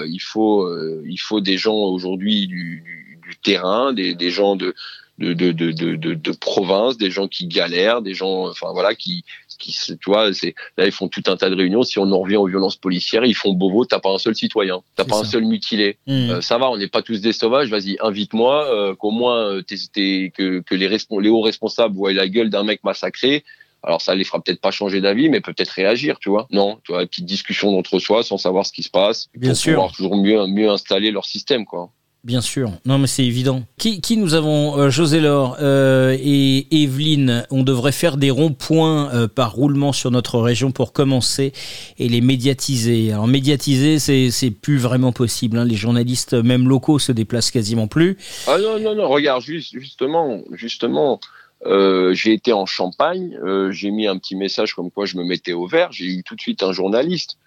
[0.05, 4.73] il faut il faut des gens aujourd'hui du, du, du, terrain, des, des gens de
[5.19, 9.23] de, de, de, de, de province, des gens qui galèrent, des gens, enfin voilà, qui,
[9.59, 11.83] qui tu vois, c'est là ils font tout un tas de réunions.
[11.83, 14.81] Si on en revient aux violences policières, ils font bobo, t'as pas un seul citoyen,
[14.95, 15.97] t'as pas un seul mutilé.
[16.07, 16.29] Mmh.
[16.31, 17.69] Euh, ça va, on n'est pas tous des sauvages.
[17.69, 22.49] Vas-y, invite-moi, euh, qu'au moins euh, que, que les, les hauts responsables voient la gueule
[22.49, 23.43] d'un mec massacré.
[23.83, 26.47] Alors ça les fera peut-être pas changer d'avis, mais peut-être réagir, tu vois.
[26.51, 29.57] Non, tu vois, petite discussion d'entre soi sans savoir ce qui se passe, Bien pour
[29.57, 29.73] sûr.
[29.73, 31.89] pouvoir toujours mieux mieux installer leur système, quoi.
[32.23, 33.63] Bien sûr, non mais c'est évident.
[33.79, 39.11] Qui, qui nous avons euh, José Laure euh, et Evelyne, on devrait faire des ronds-points
[39.11, 41.51] euh, par roulement sur notre région pour commencer
[41.97, 43.11] et les médiatiser.
[43.11, 45.57] Alors médiatiser, c'est plus vraiment possible.
[45.57, 45.65] Hein.
[45.65, 48.17] Les journalistes, même locaux, se déplacent quasiment plus.
[48.45, 51.19] Ah non, non, non, regarde, juste, justement, justement,
[51.65, 53.35] j'ai été en Champagne,
[53.71, 56.35] j'ai mis un petit message comme quoi je me mettais au vert, j'ai eu tout
[56.35, 57.37] de suite un journaliste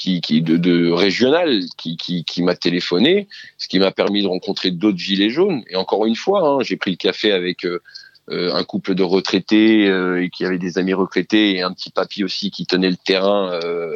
[0.00, 3.28] qui, qui de, de régional qui, qui, qui m'a téléphoné,
[3.58, 5.62] ce qui m'a permis de rencontrer d'autres gilets jaunes.
[5.68, 7.82] Et encore une fois, hein, j'ai pris le café avec euh,
[8.30, 11.90] euh, un couple de retraités euh, et qui avait des amis retraités et un petit
[11.90, 13.52] papy aussi qui tenait le terrain.
[13.52, 13.94] Euh,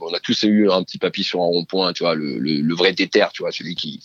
[0.00, 2.74] on a tous eu un petit papy sur un rond-point, tu vois, le, le, le
[2.74, 4.00] vrai déter, tu vois, celui qui,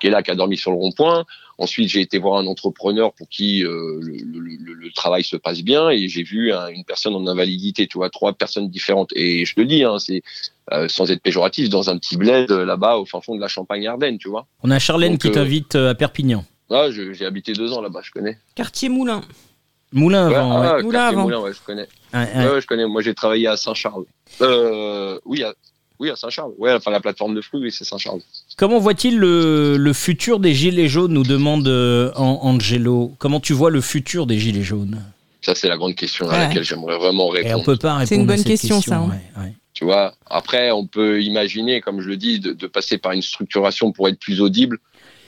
[0.00, 1.24] qui est là, qui a dormi sur le rond-point.
[1.58, 5.62] Ensuite, j'ai été voir un entrepreneur pour qui euh, le, le, le, travail se passe
[5.62, 9.10] bien et j'ai vu un, une personne en invalidité, tu vois, trois personnes différentes.
[9.16, 10.22] Et je te dis, hein, c'est
[10.72, 13.48] euh, sans être péjoratif, dans un petit bled euh, là-bas au fin fond de la
[13.48, 14.46] Champagne-Ardenne, tu vois.
[14.62, 16.44] On a Charlène Donc, qui euh, t'invite à Perpignan.
[16.70, 18.36] Ah, je- j'ai habité deux ans là-bas, je connais.
[18.54, 19.22] Quartier Moulin.
[19.92, 20.66] Moulin avant, ouais.
[20.68, 21.22] ah, Moulin avant.
[21.22, 21.88] Moulin, ouais, je connais.
[22.12, 22.44] Ouais, ouais.
[22.46, 22.86] Ouais, ouais, je connais.
[22.86, 24.04] Moi, j'ai travaillé à Saint-Charles.
[24.42, 25.54] Euh, oui, à,
[25.98, 26.52] oui, à Saint-Charles.
[26.58, 28.20] Ouais, enfin la plateforme de fruits, oui, c'est Saint-Charles.
[28.56, 33.12] Comment voit-il le, le futur des gilets jaunes nous demande euh, An- Angelo.
[33.18, 35.02] Comment tu vois le futur des gilets jaunes?
[35.42, 37.64] Ça, c'est la grande question à laquelle j'aimerais vraiment Et on répondre.
[37.64, 39.10] peut pas répondre C'est une à bonne cette question, ça, hein.
[39.36, 39.52] ouais, ouais.
[39.74, 40.14] Tu vois.
[40.28, 44.08] Après, on peut imaginer, comme je le dis, de, de passer par une structuration pour
[44.08, 44.78] être plus audible,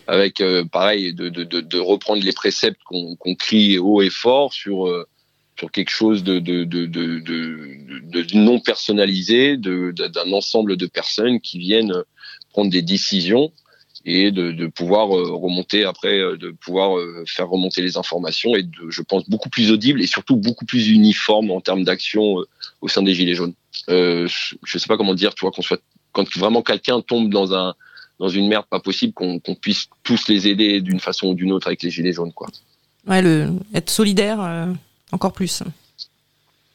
[0.09, 4.11] avec euh, pareil, de, de, de, de reprendre les préceptes qu'on qu'on crie haut et
[4.11, 5.07] fort sur euh,
[5.59, 12.03] sur quelque chose de de, de, de, non personnalisé, d'un ensemble de personnes qui viennent
[12.53, 13.53] prendre des décisions
[14.05, 19.03] et de, pouvoir euh, remonter après, de pouvoir faire remonter les informations et de, je
[19.03, 22.39] pense, beaucoup plus audible et surtout beaucoup plus uniforme en termes d'action
[22.81, 23.55] au sein des Gilets jaunes.
[23.91, 25.83] Euh, je je sais pas comment dire, tu vois, qu'on soit
[26.13, 27.75] quand vraiment quelqu'un tombe dans un
[28.19, 31.69] dans une merde pas possible, qu'on puisse tous les aider d'une façon ou d'une autre
[31.69, 32.49] avec les Gilets jaunes, quoi.
[33.07, 34.73] Ouais, le, être solidaire, euh,
[35.13, 35.63] encore plus.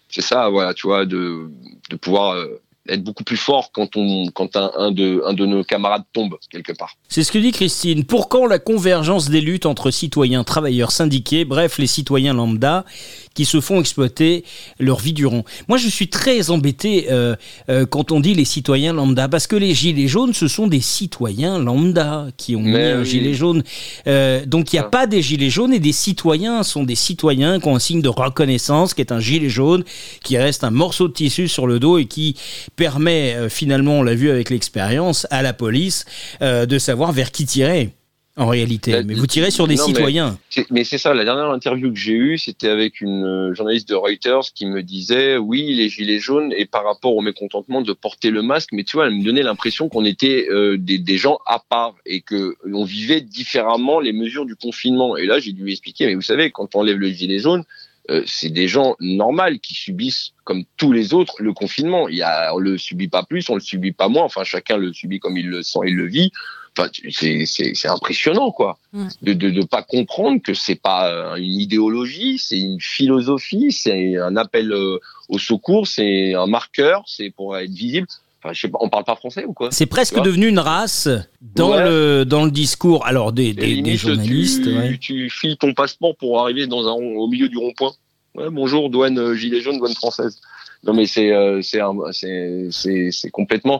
[0.09, 1.49] C'est ça, voilà, tu vois, de
[1.89, 5.45] de pouvoir euh, être beaucoup plus fort quand on quand un, un de un de
[5.45, 6.95] nos camarades tombe quelque part.
[7.07, 8.05] C'est ce que dit Christine.
[8.05, 12.85] Pour quand la convergence des luttes entre citoyens, travailleurs, syndiqués, bref, les citoyens lambda
[13.33, 14.43] qui se font exploiter
[14.79, 17.35] leur vie durant Moi, je suis très embêté euh,
[17.69, 20.81] euh, quand on dit les citoyens lambda, parce que les gilets jaunes, ce sont des
[20.81, 23.63] citoyens lambda qui ont mis un gilet jaune.
[24.07, 24.89] Euh, donc, il n'y a Ah.
[24.89, 28.09] pas des gilets jaunes et des citoyens sont des citoyens qui ont un signe de
[28.09, 29.83] reconnaissance, qui est un gilet jaune,
[30.23, 32.35] qui reste un morceau de tissu sur le dos et qui
[32.75, 36.05] permet euh, finalement, on l'a vu avec l'expérience, à la police
[36.41, 37.89] euh, de savoir vers qui tirer.
[38.35, 40.39] En réalité, mais vous tirez sur des non, citoyens.
[40.71, 43.93] Mais c'est ça, la dernière interview que j'ai eue, c'était avec une euh, journaliste de
[43.93, 48.31] Reuters qui me disait, oui, les gilets jaunes, et par rapport au mécontentement de porter
[48.31, 51.37] le masque, mais tu vois, elle me donnait l'impression qu'on était euh, des, des gens
[51.45, 55.15] à part et que on vivait différemment les mesures du confinement.
[55.15, 57.63] Et là, j'ai dû lui expliquer, mais vous savez, quand on enlève le gilet jaune,
[58.09, 62.09] euh, c'est des gens normaux qui subissent, comme tous les autres, le confinement.
[62.09, 64.23] Il y a, on le subit pas plus, on le subit pas moins.
[64.23, 66.31] Enfin, chacun le subit comme il le sent, il le vit.
[66.75, 69.03] Enfin, c'est impressionnant, quoi Ouais.
[69.21, 74.17] de de de pas comprendre que c'est pas euh, une idéologie, c'est une philosophie, c'est
[74.17, 74.97] un appel euh,
[75.29, 78.07] au secours, c'est un marqueur, c'est pour être visible.
[78.43, 79.69] Enfin, je sais pas, on parle pas français ou quoi?
[79.71, 81.07] C'est presque devenu une race
[81.55, 81.83] dans Ouais.
[81.85, 83.05] le dans le discours.
[83.05, 84.63] Alors des, des, limite, des journalistes.
[84.63, 84.97] tu, ouais.
[84.99, 87.93] tu files ton passeport pour arriver dans un rond- au milieu du rond-point.
[88.35, 90.39] Ouais, bonjour, douane euh, gilet jaune, douane française.
[90.83, 93.79] Non mais c'est euh, c'est un- c'est c'est c'est complètement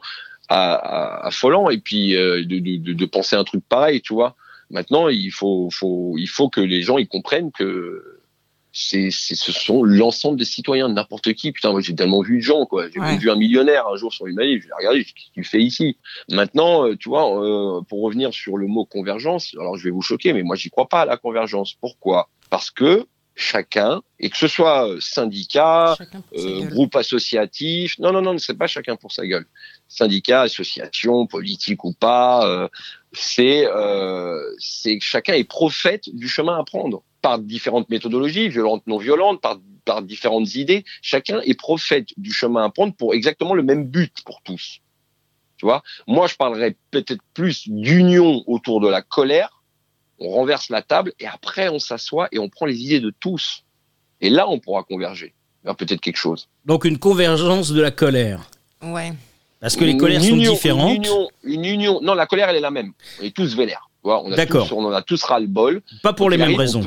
[0.54, 4.36] affolant et puis euh, de, de, de, de penser un truc pareil, tu vois.
[4.70, 8.20] Maintenant, il faut faut il faut que les gens ils comprennent que
[8.76, 11.51] c'est ce sont l'ensemble des citoyens, n'importe qui.
[11.51, 12.89] Putain, moi j'ai tellement vu de gens quoi.
[12.91, 13.18] J'ai Ouais.
[13.18, 14.64] vu un millionnaire un jour sur une manif.
[14.64, 15.97] Je l'ai regardé, qu'est-ce que tu fais ici?
[16.32, 20.01] Maintenant, euh, tu vois, euh, pour revenir sur le mot convergence, alors je vais vous
[20.01, 21.76] choquer, mais moi j'y crois pas à la convergence.
[21.80, 22.30] Pourquoi?
[22.49, 23.06] Parce que
[23.36, 25.98] chacun, et que ce soit euh, syndicat,
[26.38, 29.46] euh, groupe associatif, non, non, non, c'est pas chacun pour sa gueule.
[29.88, 32.68] Syndicat, association, politique ou pas, euh,
[33.12, 38.98] c'est euh, c'est chacun est prophète du chemin à prendre par différentes méthodologies, violentes, non
[38.98, 40.84] violentes, par, par différentes idées.
[41.02, 44.80] Chacun est prophète du chemin à prendre pour exactement le même but pour tous.
[45.58, 45.84] Tu vois?
[46.08, 49.62] Moi, je parlerais peut-être plus d'union autour de la colère
[50.20, 53.64] on renverse la table et après on s'assoit et on prend les idées de tous.
[54.22, 55.34] Et là, on pourra converger
[55.64, 56.47] vers peut-être quelque chose.
[56.66, 58.49] Donc une convergence de la colère.
[58.82, 59.14] Ouais.
[59.59, 60.97] Parce que les colères sont différentes.
[60.97, 62.91] Une union, une union, Non, la colère, elle est la même.
[63.22, 63.89] On est tous vénères.
[64.36, 64.68] D'accord.
[64.76, 65.82] On en a tous ras le bol.
[66.01, 66.82] Pas pour les mêmes raisons.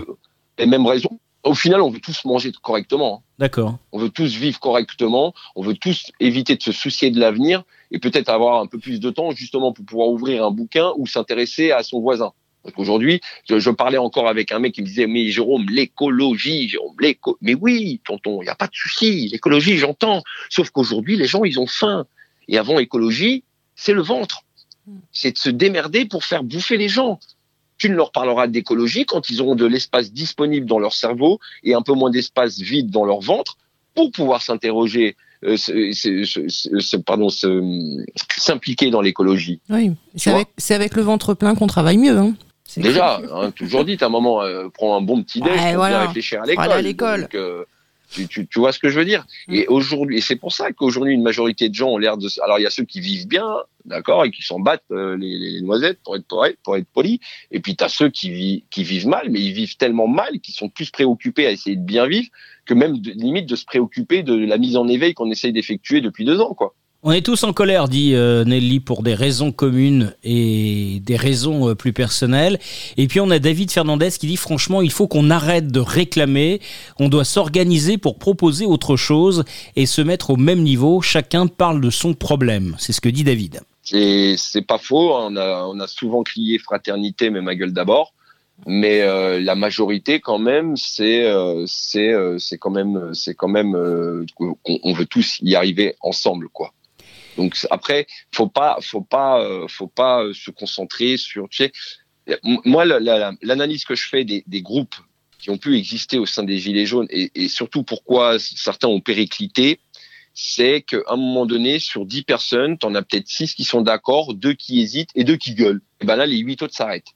[0.58, 1.18] les mêmes raisons.
[1.42, 3.22] Au final, on veut tous manger correctement.
[3.38, 3.78] D'accord.
[3.92, 5.32] On veut tous vivre correctement.
[5.54, 8.98] On veut tous éviter de se soucier de l'avenir et peut-être avoir un peu plus
[8.98, 12.32] de temps justement pour pouvoir ouvrir un bouquin ou s'intéresser à son voisin.
[12.76, 16.96] Aujourd'hui, je, je, parlais encore avec un mec qui me disait, mais Jérôme, l'écologie, Jérôme,
[17.00, 17.38] l'éco...
[17.40, 20.22] Mais oui, tonton, il n'y a pas de souci, l'écologie, j'entends.
[20.50, 22.06] Sauf qu'aujourd'hui, les gens, ils ont faim.
[22.48, 23.44] Et avant écologie,
[23.74, 24.42] c'est le ventre.
[25.12, 27.18] C'est de se démerder pour faire bouffer les gens.
[27.78, 31.74] Tu ne leur parleras d'écologie quand ils auront de l'espace disponible dans leur cerveau et
[31.74, 33.58] un peu moins d'espace vide dans leur ventre
[33.94, 35.56] pour pouvoir s'interroger euh,
[37.04, 37.28] pardon,
[38.36, 39.60] s'impliquer dans l'écologie.
[39.68, 42.16] Oui, c'est avec, avec, le ventre plein qu'on travaille mieux.
[42.16, 42.34] Hein.
[42.76, 46.00] Déjà, hein, toujours dit, à un moment, euh, prends un bon petit déj pour bien
[46.00, 46.46] réfléchir à
[46.82, 47.28] l'école.
[47.34, 47.64] Euh,
[48.10, 49.54] tu, tu, tu, vois ce que je veux dire mm.
[49.54, 52.28] Et aujourd'hui, et c'est pour ça qu'aujourd'hui, une majorité de gens ont l'air de.
[52.42, 55.38] Alors, il y a ceux qui vivent bien, d'accord, et qui s'en battent euh, les,
[55.38, 57.20] les, noisettes pour être, pour être, pour être poli.
[57.50, 60.40] Et puis, tu as ceux qui, vivent, qui vivent mal, mais ils vivent tellement mal
[60.40, 62.28] qu'ils sont plus préoccupés à essayer de bien vivre
[62.64, 66.00] que même de, limite de se préoccuper de la mise en éveil qu'on essaye d'effectuer
[66.00, 66.74] depuis deux ans, quoi.
[67.08, 71.68] On est tous en colère, dit euh, Nelly, pour des raisons communes et des raisons
[71.68, 72.58] euh, plus personnelles.
[72.96, 76.60] Et puis on a David Fernandez qui dit franchement, il faut qu'on arrête de réclamer,
[76.98, 79.44] on doit s'organiser pour proposer autre chose
[79.76, 81.00] et se mettre au même niveau.
[81.00, 82.74] Chacun parle de son problème.
[82.76, 83.60] C'est ce que dit David.
[83.84, 88.14] C'est pas faux, on a, on a souvent crié fraternité, mais ma gueule d'abord
[88.66, 91.30] mais euh, la majorité quand même c'est
[92.58, 93.74] quand même c'est quand même
[94.32, 96.72] qu'on veut tous y arriver ensemble quoi
[97.36, 101.48] donc après, faut pas, faut pas, euh, faut pas euh, se concentrer sur.
[101.48, 101.72] Tu sais,
[102.42, 104.96] moi, l'analyse que je fais des, des, groupes
[105.38, 109.00] qui ont pu exister au sein des Gilets jaunes et, et surtout pourquoi certains ont
[109.00, 109.78] périclité,
[110.34, 113.80] c'est qu'à un moment donné, sur 10 personnes, tu en as peut-être 6 qui sont
[113.80, 115.82] d'accord, 2 qui hésitent et 2 qui gueulent.
[116.00, 117.14] Et ben là, les 8 autres s'arrêtent.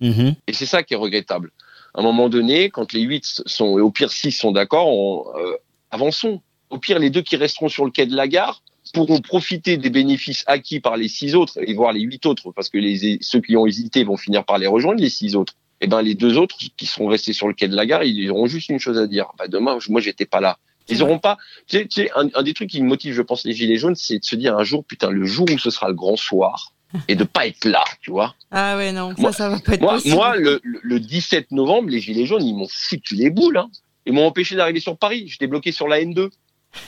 [0.00, 0.34] Mm-hmm.
[0.46, 1.50] Et c'est ça qui est regrettable.
[1.94, 5.56] À un moment donné, quand les 8 sont, et au pire 6 sont d'accord, euh,
[5.90, 6.42] avançons.
[6.70, 8.62] Au pire, les deux qui resteront sur le quai de la gare,
[8.92, 12.68] pourront profiter des bénéfices acquis par les six autres et voir les huit autres, parce
[12.68, 15.54] que les, ceux qui ont hésité vont finir par les rejoindre, les six autres.
[15.80, 18.02] Et eh ben les deux autres qui seront restés sur le quai de la gare,
[18.02, 19.26] ils auront juste une chose à dire.
[19.38, 20.58] Bah, demain, moi, j'étais pas là.
[20.88, 21.36] Ils auront pas.
[21.68, 24.24] Tu sais, un, des trucs qui me motive, je pense, les gilets jaunes, c'est de
[24.24, 26.72] se dire un jour, putain, le jour où ce sera le grand soir,
[27.08, 28.34] et de pas être là, tu vois.
[28.50, 30.14] Ah ouais, non, ça, ça va pas être moi, possible.
[30.16, 33.58] Moi, le, le, 17 novembre, les gilets jaunes, ils m'ont foutu les boules.
[33.58, 33.70] Hein.
[34.06, 35.28] Ils m'ont empêché d'arriver sur Paris.
[35.28, 36.30] J'étais bloqué sur la N2.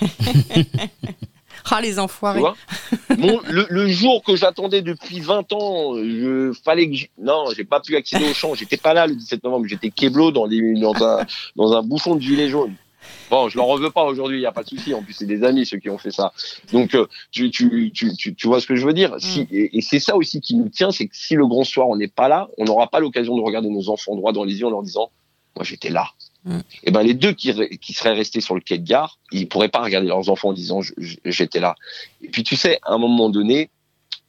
[1.71, 2.43] Ah, les enfoirés.
[3.09, 6.97] le, jour que j'attendais depuis 20 ans, je fallait que.
[7.19, 8.55] Non, j'ai pas pu accéder au champ.
[8.55, 9.67] J'étais pas là le 17 novembre.
[9.67, 12.75] J'étais keblo dans, dans, un, dans un bouchon de gilet jaune.
[13.31, 14.93] Bon, je leur veux pas aujourd'hui, il y a pas de souci.
[14.93, 16.33] En plus, c'est des amis ceux qui ont fait ça.
[16.73, 19.15] Donc, euh, tu, tu, tu, tu, vois ce que je veux dire?
[19.19, 19.47] Si, mm.
[19.51, 22.09] et, c'est ça aussi qui nous tient, c'est que si le grand soir on n'est
[22.09, 24.71] pas là, on n'aura pas l'occasion de regarder nos enfants droit dans les yeux en
[24.71, 25.11] leur disant,
[25.57, 26.11] moi j'étais là.
[26.47, 26.63] Et mm.
[26.85, 29.69] eh ben les deux qui, qui, seraient restés sur le quai de gare, ils pourraient
[29.69, 30.81] pas regarder leurs enfants en disant
[31.25, 31.75] j'étais là.
[32.23, 33.71] Et puis tu sais, à un moment donné,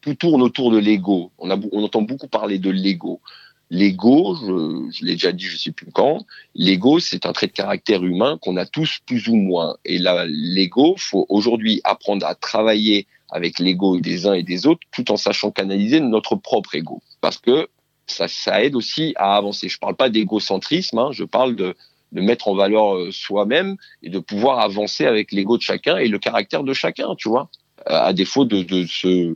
[0.01, 1.31] tout tourne autour de l'ego.
[1.37, 3.21] On, on entend beaucoup parler de l'ego.
[3.69, 6.25] L'ego, je, l'ai déjà dit, je sais plus quand.
[6.55, 9.77] L'ego, c'est un trait de caractère humain qu'on a tous plus ou moins.
[9.85, 14.81] Et là, l'ego, faut aujourd'hui apprendre à travailler avec l'ego des uns et des autres,
[14.91, 17.69] tout en sachant canaliser notre propre ego, parce que
[18.07, 19.69] ça, ça aide aussi à avancer.
[19.69, 21.77] Je parle pas d'égocentrisme, hein, je parle de
[22.11, 26.07] de mettre en valeur euh, soi-même et de pouvoir avancer avec l'ego de chacun et
[26.07, 27.49] le caractère de chacun, tu vois,
[27.89, 29.35] euh, à défaut de, de se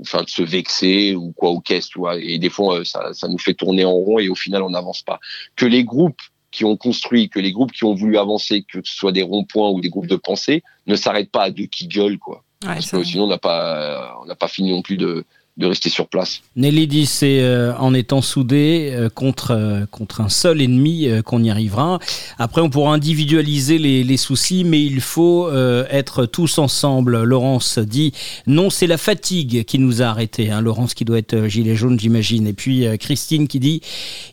[0.00, 2.18] enfin de se vexer ou quoi ou qu'est-ce tu vois.
[2.18, 4.70] Et des fois euh, ça, ça nous fait tourner en rond et au final on
[4.70, 5.20] n'avance pas.
[5.56, 6.20] Que les groupes
[6.50, 9.70] qui ont construit que les groupes qui ont voulu avancer que ce soit des ronds-points
[9.70, 12.42] ou des groupes de pensée ne s'arrêtent pas à deux qui gueulent quoi.
[12.60, 15.24] Parce que sinon on n'a pas on n'a pas fini non plus de
[15.56, 16.40] de rester sur place.
[16.56, 21.42] Nelly dit c'est euh, en étant soudé euh, contre euh, contre un seul ennemi qu'on
[21.42, 21.98] y arrivera.
[22.38, 27.22] Après on pourra individualiser les, les soucis, mais il faut être tous ensemble.
[27.22, 28.12] Laurence dit
[28.46, 30.50] non c'est la fatigue qui nous a arrêtés.
[30.50, 30.60] Hein.
[30.60, 32.46] Laurence qui doit être gilet jaune j'imagine.
[32.46, 33.80] Et puis Christine qui dit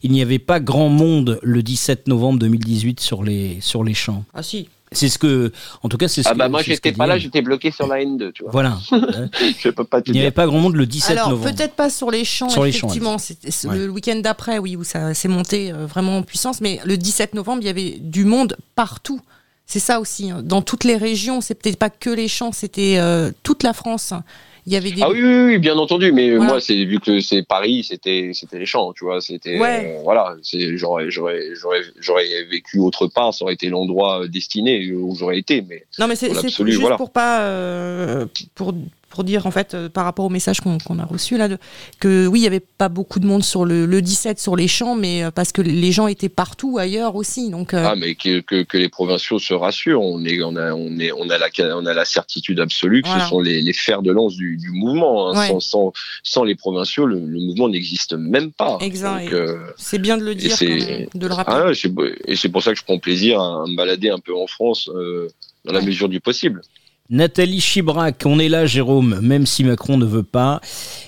[0.03, 4.23] il n'y avait pas grand monde le 17 novembre 2018 sur les sur les champs.
[4.33, 4.67] Ah si.
[4.91, 5.51] C'est ce que,
[5.83, 6.37] en tout cas, c'est ce ah que.
[6.37, 8.51] bah moi j'étais pas là, j'étais bloqué sur la N2, tu vois.
[8.51, 8.77] Voilà.
[8.91, 11.53] je peux pas te Il n'y avait pas grand monde le 17 Alors, novembre.
[11.53, 13.17] peut-être pas sur les champs, sur effectivement.
[13.17, 16.61] Les C'était le week-end d'après, oui, où ça s'est monté euh, vraiment en puissance.
[16.61, 19.19] Mais le 17 novembre, il y avait du monde partout.
[19.65, 20.31] C'est ça aussi.
[20.31, 20.41] Hein.
[20.43, 24.13] Dans toutes les régions, c'est peut-être pas que les champs, c'était euh, toute la France.
[24.67, 25.01] Il y avait des...
[25.01, 28.59] Ah oui, oui, oui, bien entendu, mais moi, c'est vu que c'est Paris, c'était c'était
[28.59, 29.95] les champs, tu vois, c'était ouais.
[29.95, 34.91] euh, voilà, c'est j'aurais j'aurais j'aurais j'aurais vécu autre part, ça aurait été l'endroit destiné
[34.91, 36.97] où j'aurais été, mais non, mais c'est juste voilà.
[36.97, 38.73] pour pas euh, pour
[39.09, 41.57] pour dire en fait euh, par rapport au message qu'on a reçu là de,
[41.99, 44.67] que oui il y avait pas beaucoup de monde sur le, le 17 sur les
[44.67, 48.15] champs mais euh, parce que les gens étaient partout ailleurs aussi donc euh, ah mais
[48.15, 50.01] que, que, que, les provinciaux se rassurent.
[50.01, 53.09] On est on a on est on a la on a la certitude absolue que
[53.09, 55.47] ce sont les, les, fers de lance du, du mouvement hein.
[55.47, 55.93] sans, sans,
[56.23, 58.77] sans les provinciaux le, le mouvement n'existe même pas.
[58.81, 59.33] Exact.
[59.77, 61.55] C'est bien de le dire de le rappeler.
[61.57, 64.47] Ah, et c'est pour ça que je prends plaisir à me balader un peu en
[64.47, 64.89] France
[65.65, 66.61] dans la mesure du possible
[67.09, 70.59] Nathalie Chibrac, on est là, Jérôme, même si Macron ne veut pas.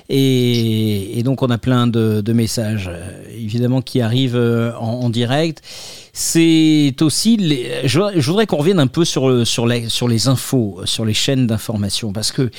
[0.08, 5.62] Et, donc, on a plein de, messages, euh, évidemment, qui arrivent euh, en direct
[6.14, 7.38] c'est aussi.
[7.86, 11.48] Je, voudrais qu'on revienne un peu sur, sur, les, sur les infos, sur les chaînes
[11.48, 12.50] d'information, parce que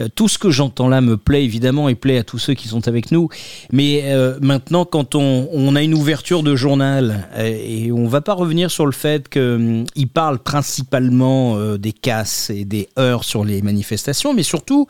[0.00, 2.68] euh, tout ce que j'entends là me plaît évidemment et plaît à tous ceux qui
[2.68, 3.28] sont avec nous.
[3.72, 8.20] Mais euh, maintenant, quand on, on, a une ouverture de journal, euh, et on va
[8.20, 13.44] pas revenir sur le fait qu'il hum, parle principalement des casses et des heures sur
[13.44, 14.86] les manifestations, mais surtout,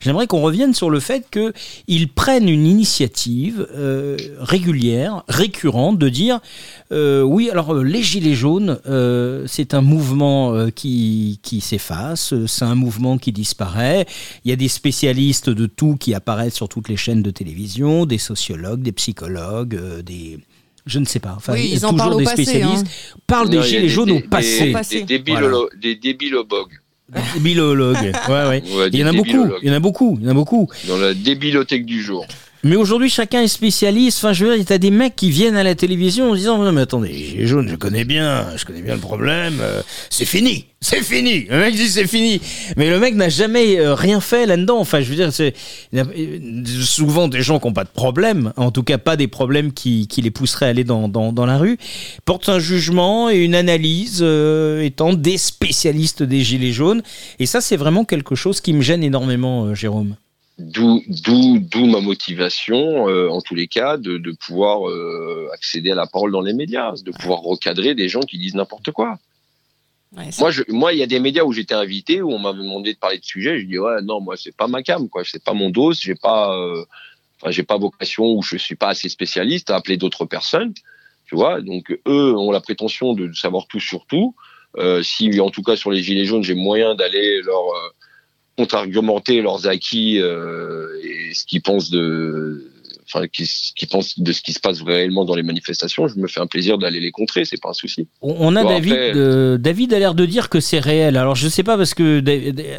[0.00, 3.66] j'aimerais qu'on revienne sur le fait qu'ils prennent une initiative
[4.38, 6.40] régulière, récurrente, de dire
[6.90, 12.64] oui, alors euh, les Gilets jaunes, euh, c'est un mouvement euh, qui, qui s'efface, c'est
[12.64, 14.06] un mouvement qui disparaît.
[14.44, 18.06] Il y a des spécialistes de tout qui apparaissent sur toutes les chaînes de télévision,
[18.06, 20.38] des sociologues, des psychologues, des
[20.86, 21.34] je ne sais pas.
[21.36, 23.18] Enfin, oui, ils en toujours des spécialistes hein.
[23.26, 24.72] parlent des gilets jaunes au passé.
[24.72, 26.78] Des, des, des débilologues.
[27.34, 28.12] Débilologues.
[28.28, 28.62] Ouais, ouais.
[28.92, 29.48] il y en a beaucoup.
[29.62, 30.16] Il y en a beaucoup.
[30.20, 30.68] Il y en a beaucoup.
[30.86, 32.24] Dans la débilothèque du jour.
[32.66, 34.18] Mais aujourd'hui, chacun est spécialiste.
[34.18, 36.72] Enfin, je veux dire, a des mecs qui viennent à la télévision en disant Non,
[36.72, 39.58] mais attendez, Gilets jaunes, je connais bien, je connais bien le problème.
[39.60, 41.46] Euh, c'est fini, c'est fini.
[41.48, 42.40] Le mec dit c'est fini.
[42.76, 44.80] Mais le mec n'a jamais euh, rien fait là-dedans.
[44.80, 45.54] Enfin, je veux dire, c'est
[46.82, 50.08] souvent des gens qui n'ont pas de problème, en tout cas pas des problèmes qui,
[50.16, 51.78] les pousseraient à aller dans, la rue,
[52.24, 57.02] portent un jugement et une analyse euh, étant des spécialistes des Gilets jaunes.
[57.38, 60.16] Et ça, c'est vraiment quelque chose qui me gêne énormément, Jérôme.
[60.58, 65.90] D'où, d'où, d'où ma motivation, euh, en tous les cas, de, de pouvoir euh, accéder
[65.90, 69.18] à la parole dans les médias, de pouvoir recadrer des gens qui disent n'importe quoi.
[70.12, 72.94] moi, je, moi, il y a des médias où j'étais invité, où on m'a demandé
[72.94, 73.60] de parler de sujets.
[73.60, 75.24] Je dis ouais, non, moi, c'est pas ma cam, quoi.
[75.26, 75.92] C'est pas mon dos.
[75.92, 76.86] J'ai pas, euh,
[77.38, 80.72] enfin, j'ai pas vocation ou je suis pas assez spécialiste à appeler d'autres personnes.
[81.26, 81.60] Tu vois.
[81.60, 84.34] Donc, eux ont la prétention de savoir tout sur tout.
[85.02, 87.92] si, en tout cas, sur les gilets jaunes, j'ai moyen d'aller leur
[88.56, 92.70] contre-argumenter leurs acquis euh, et ce qu'ils pensent de
[93.06, 96.26] enfin qui, qui, pensent de ce qui se passe réellement dans les manifestations, je me
[96.26, 98.08] fais un plaisir d'aller les contrer, c'est pas un souci.
[98.20, 101.16] On a David, euh, David a l'air de dire que c'est réel.
[101.16, 102.22] Alors je sais pas parce que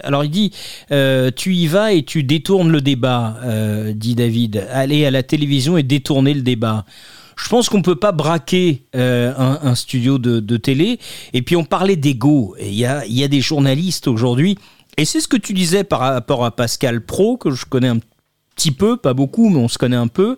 [0.03, 0.51] alors il dit
[0.91, 4.67] euh, tu y vas et tu détournes le débat, euh, dit David.
[4.71, 6.86] Aller à la télévision et détourner le débat.
[7.38, 10.97] Je pense qu'on peut pas braquer euh, un, un, studio de, de, télé.
[11.34, 12.55] Et puis on parlait d'ego.
[12.59, 14.57] Il y a, y a des journalistes aujourd'hui
[14.97, 17.99] et c'est ce que tu disais par rapport à Pascal Pro, que je connais un
[18.57, 20.37] petit peu, pas beaucoup, mais on se connaît un peu.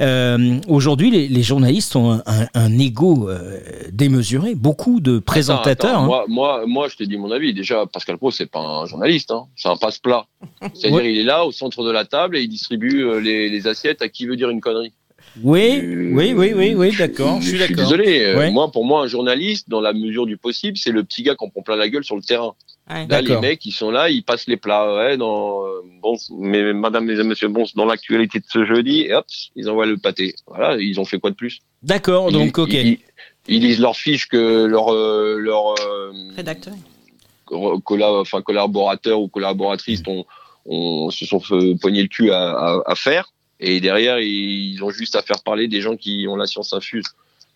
[0.00, 3.60] Euh, aujourd'hui, les, journalistes ont un, ego euh,
[3.92, 4.54] démesuré.
[4.54, 5.98] Beaucoup de présentateurs.
[5.98, 6.06] Hein.
[6.06, 7.52] Moi, moi, moi, je te dis mon avis.
[7.52, 9.44] Déjà, Pascal Pro, c'est pas un journaliste, hein.
[9.54, 10.24] c'est un passe-plat.
[10.74, 14.00] C'est-à-dire, il est là au centre de la table et il distribue euh, les, assiettes
[14.00, 14.94] à qui veut dire une connerie.
[15.44, 17.40] Oui, oui, oui, oui, oui, d'accord.
[17.42, 17.76] Je, suis d'accord.
[17.76, 18.50] Désolé.
[18.50, 21.50] Moi, pour moi, un journaliste, dans la mesure du possible, c'est le petit gars qu'on
[21.50, 22.54] prend plein la gueule sur le terrain.
[22.90, 24.94] Là, les mecs, ils sont là, ils passent les plats.
[24.94, 29.14] Ouais, dans, euh, bon, mais madame, mesdames, messieurs, bon, dans l'actualité de ce jeudi, et
[29.14, 30.34] hop, ils envoient le pâté.
[30.46, 31.60] Voilà, ils ont fait quoi de plus?
[31.82, 32.74] D'accord, donc, ok.
[33.48, 36.74] Ils, lisent leurs fiches que leur, euh, leur euh, rédacteur,
[37.50, 40.24] enfin, collaborateur ou collaboratrice ont,
[40.66, 43.32] ont, se sont fait pogner le cul à, à, à, faire.
[43.60, 47.06] Et derrière, ils ont juste à faire parler des gens qui ont la science infuse.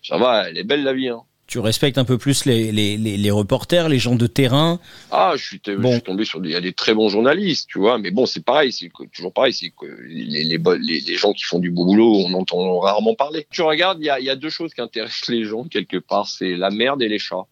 [0.01, 1.09] Ça va, elle est belle la vie.
[1.09, 1.21] Hein.
[1.47, 4.79] Tu respectes un peu plus les, les, les, reporters, les gens de terrain.
[5.11, 7.99] Ah, je suis, tombé sur des, y a des très bons journalistes, tu vois.
[7.99, 11.59] Mais bon, c'est pareil, c'est toujours pareil, c'est que les, les, les, gens qui font
[11.59, 13.45] du beau boulot, on entend rarement parler.
[13.51, 16.27] Tu regardes, il y a, y a deux choses qui intéressent les gens quelque part,
[16.27, 17.45] c'est la merde et les chats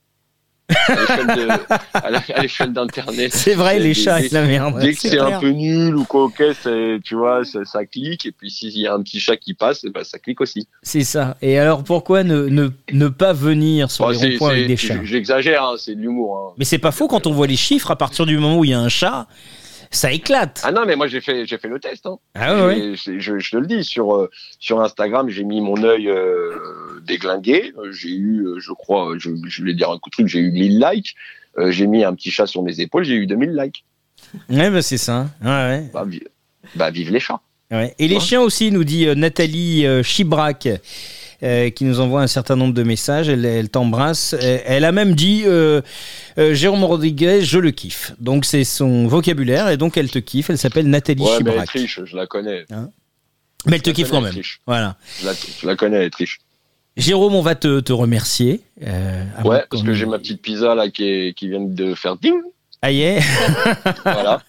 [0.69, 3.33] à l'échelle d'internet.
[3.33, 4.79] C'est vrai, les chats et la merde.
[4.79, 6.41] Dès que c'est un peu nul ou quoi, ok,
[7.03, 8.25] tu vois, ça, clique.
[8.25, 10.67] Et puis s'il y a un petit chat qui passe, bah, ça clique aussi.
[10.81, 11.37] C'est ça.
[11.41, 15.03] Et alors pourquoi ne, ne, ne pas venir sur les ronds-points avec des chats?
[15.03, 16.37] J'exagère, hein, c'est de l'humour.
[16.37, 16.53] Hein.
[16.57, 17.91] Mais c'est pas faux quand on voit les chiffres.
[17.91, 19.27] À partir du moment où il y a un chat,
[19.95, 20.61] ça éclate.
[20.63, 22.05] Ah non, mais moi j'ai fait, j'ai fait le test.
[22.05, 22.17] Hein.
[22.35, 22.95] Ah ouais.
[22.95, 24.29] Je, je, te le dis sur euh,
[24.59, 27.73] sur Instagram, j'ai mis mon œil euh, déglingué.
[27.91, 30.51] J'ai eu, euh, je crois, je, je vais dire un coup de truc, j'ai eu
[30.51, 31.15] 1000 likes.
[31.67, 33.85] j'ai mis un petit chat sur mes épaules, j'ai eu 2000 likes.
[34.49, 35.27] Ouais, bah c'est ça.
[35.41, 35.89] Ouais, ouais.
[35.93, 36.05] Bah,
[36.75, 37.41] bah, vive les chats.
[37.71, 37.93] Ouais.
[37.99, 40.67] Et les chiens aussi, nous dit Nathalie Chibrac.
[41.43, 43.27] Euh, qui nous envoie un certain nombre de messages.
[43.27, 44.33] Elle, t'embrasse.
[44.39, 45.81] Elle, a même dit euh,
[46.37, 48.13] euh, Jérôme Rodriguez, je le kiffe.
[48.19, 50.49] Donc c'est son vocabulaire et donc elle te kiffe.
[50.49, 52.65] Elle s'appelle Nathalie ouais, Mais elle triche, je la connais.
[52.71, 52.89] Hein
[53.65, 54.33] mais elle te kiffe quand même.
[54.65, 54.95] Voilà.
[55.21, 56.39] Je la, connais, elle triche.
[56.95, 58.61] Jérôme, on va te, te remercier.
[59.43, 62.35] ouais, parce que j'ai ma petite pizza là qui, qui vient de faire ding
[62.83, 63.17] Aïe.
[64.03, 64.41] voilà.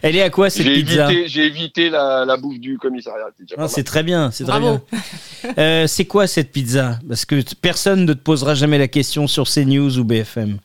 [0.00, 3.26] Elle est à quoi cette pizza J'ai évité la, bouffe du commissariat.
[3.58, 4.80] Ah, c'est très bien, c'est très bien.
[5.58, 7.00] Euh, c'est quoi cette pizza?
[7.08, 10.58] Parce que personne ne te posera jamais la question sur CNews ou BFM.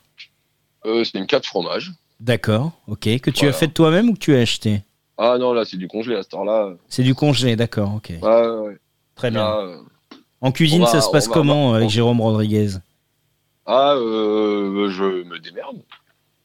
[0.85, 1.91] Euh, c'est une 4 fromage.
[2.19, 3.19] D'accord, ok.
[3.19, 4.81] Que tu as fait toi-même ou que tu as acheté
[5.17, 6.75] Ah non, là c'est du congelé à ce temps-là.
[6.87, 8.11] C'est du congelé, d'accord, ok.
[8.21, 8.77] Ouais, ouais,
[9.15, 9.47] Très bien.
[9.47, 9.77] Euh,
[10.39, 12.77] en cuisine, ça se passe comment avec Jérôme Rodriguez?
[13.65, 15.77] Ah, je me démerde.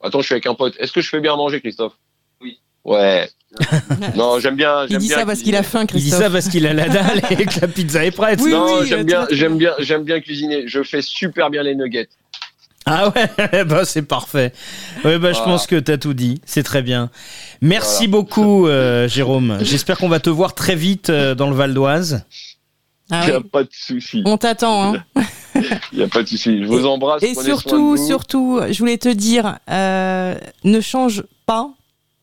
[0.06, 0.74] Attends, je suis avec un pote.
[0.78, 1.94] Est-ce que je fais bien manger, Christophe?
[2.40, 2.58] Oui.
[2.84, 3.28] Ouais.
[4.16, 4.86] non, j'aime bien.
[4.88, 6.06] Il dit ça parce qu'il a faim, Christophe.
[6.06, 8.40] Il dit ça parce qu'il a la dalle et que la pizza est prête.
[8.42, 10.64] Oui, non, j'aime bien, j'aime bien, j'aime bien cuisiner.
[10.66, 12.08] Je fais super bien les nuggets.
[12.88, 14.52] Ah ouais, bah c'est parfait.
[15.04, 16.40] Ouais, bah je pense que tu as tout dit.
[16.46, 17.10] C'est très bien.
[17.60, 19.58] Merci beaucoup, euh, Jérôme.
[19.60, 22.24] J'espère qu'on va te voir très vite euh, dans le Val d'Oise.
[23.10, 24.22] Il n'y a pas de souci.
[24.24, 24.94] On t'attend.
[24.94, 25.04] Hein.
[25.92, 26.62] Il n'y a pas de souci.
[26.62, 27.22] Je vous embrasse.
[27.22, 31.70] Et surtout, surtout, je voulais te dire, euh, ne change pas.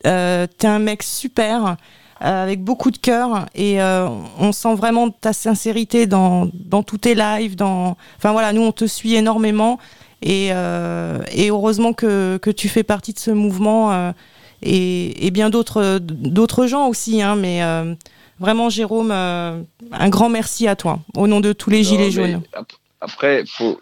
[0.06, 1.76] Euh, T'es un mec super,
[2.22, 6.98] euh, avec beaucoup de cœur, et euh, on sent vraiment ta sincérité dans, dans tous
[6.98, 7.56] tes lives.
[7.56, 7.96] Dans...
[8.16, 9.78] Enfin voilà, nous, on te suit énormément.
[10.22, 14.14] Et, et heureusement que, que, tu fais partie de ce mouvement
[14.62, 17.20] et, et, bien d'autres d'autres gens aussi.
[17.20, 17.60] Hein, mais
[18.40, 22.40] vraiment, Jérôme, un grand merci à toi, au nom de tous les Gilets jaunes.
[23.04, 23.78] Après, faut,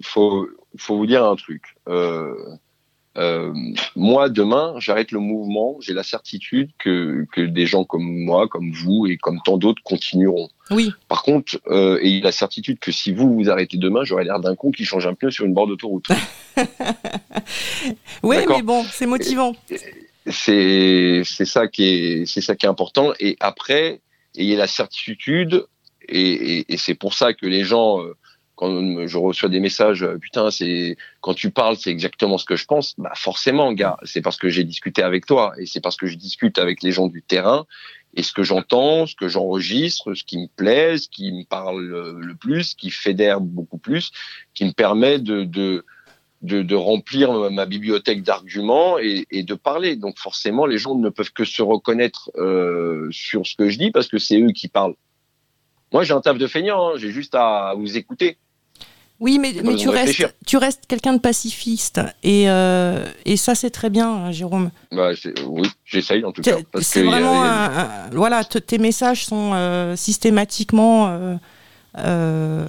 [0.00, 0.48] faut,
[0.78, 1.62] faut vous dire un truc.
[1.88, 2.34] Euh,
[3.16, 3.52] euh,
[3.96, 5.76] moi, demain, j'arrête le mouvement.
[5.80, 9.82] J'ai la certitude que, que des gens comme moi, comme vous et comme tant d'autres
[9.82, 10.48] continueront.
[10.70, 10.92] Oui.
[11.08, 14.54] Par contre, euh, et la certitude que si vous vous arrêtez demain, j'aurai l'air d'un
[14.54, 16.06] con qui change un pneu sur une bord d'autoroute.
[18.22, 19.56] oui, mais bon, c'est motivant.
[20.26, 23.12] C'est c'est ça qui est c'est ça qui est important.
[23.18, 24.00] Et après,
[24.36, 25.66] ayez la certitude.
[26.06, 28.14] Et, et, et c'est pour ça que les gens euh,
[28.56, 32.56] quand je reçois des messages, euh, putain, c'est quand tu parles, c'est exactement ce que
[32.56, 32.94] je pense.
[32.98, 36.16] Bah forcément, gars, c'est parce que j'ai discuté avec toi et c'est parce que je
[36.16, 37.66] discute avec les gens du terrain
[38.14, 41.84] et ce que j'entends, ce que j'enregistre, ce qui me plaît, ce qui me parle
[41.84, 44.12] le plus, ce qui fédère beaucoup plus,
[44.54, 45.84] qui me permet de, de
[46.44, 49.96] de, de, remplir ma bibliothèque d'arguments et, et, de parler.
[49.96, 53.90] Donc forcément, les gens ne peuvent que se reconnaître euh, sur ce que je dis
[53.90, 54.94] parce que c'est eux qui parlent.
[55.92, 56.92] Moi, j'ai un taf de feignant, hein.
[56.96, 58.36] j'ai juste à vous écouter.
[59.20, 62.00] Oui, mais, mais tu, restes, tu restes quelqu'un de pacifiste.
[62.22, 64.70] Et, euh, et ça, c'est très bien, hein, Jérôme.
[64.90, 65.10] Bah,
[65.46, 66.56] oui, j'essaye en tout cas.
[66.80, 67.44] C'est vraiment.
[68.12, 71.38] voilà, tes messages sont euh, systématiquement.
[71.98, 72.66] Euh, euh,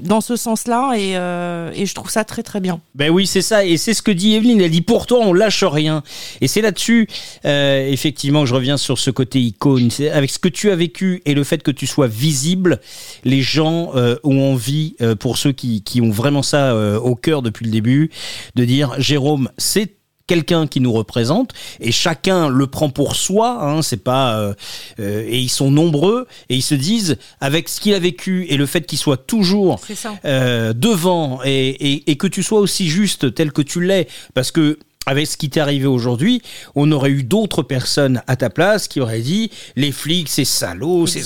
[0.00, 2.80] dans ce sens-là et, euh, et, je trouve ça très très bien.
[2.94, 4.60] Ben oui, c'est ça et c'est ce que dit Evelyne.
[4.60, 6.02] Elle dit pour toi on lâche rien
[6.40, 7.08] et c'est là-dessus
[7.44, 9.88] euh, effectivement que je reviens sur ce côté icône.
[10.12, 12.80] Avec ce que tu as vécu et le fait que tu sois visible,
[13.24, 13.92] les gens
[14.22, 18.10] ont envie, pour ceux qui, qui ont vraiment ça au cœur depuis le début,
[18.54, 19.96] de dire Jérôme, c'est
[20.32, 23.58] quelqu'un qui nous représente et chacun le prend pour soi.
[23.62, 24.54] Hein, c'est pas euh,
[24.98, 28.56] euh, et ils sont nombreux et ils se disent avec ce qu'il a vécu et
[28.56, 29.78] le fait qu'il soit toujours
[30.24, 34.78] euh, devant et, et, que tu sois aussi juste tel que tu l'es parce que
[35.06, 36.42] avec ce qui t'est arrivé aujourd'hui,
[36.74, 41.06] on aurait eu d'autres personnes à ta place qui auraient dit les flics, c'est salaud,
[41.06, 41.22] c'est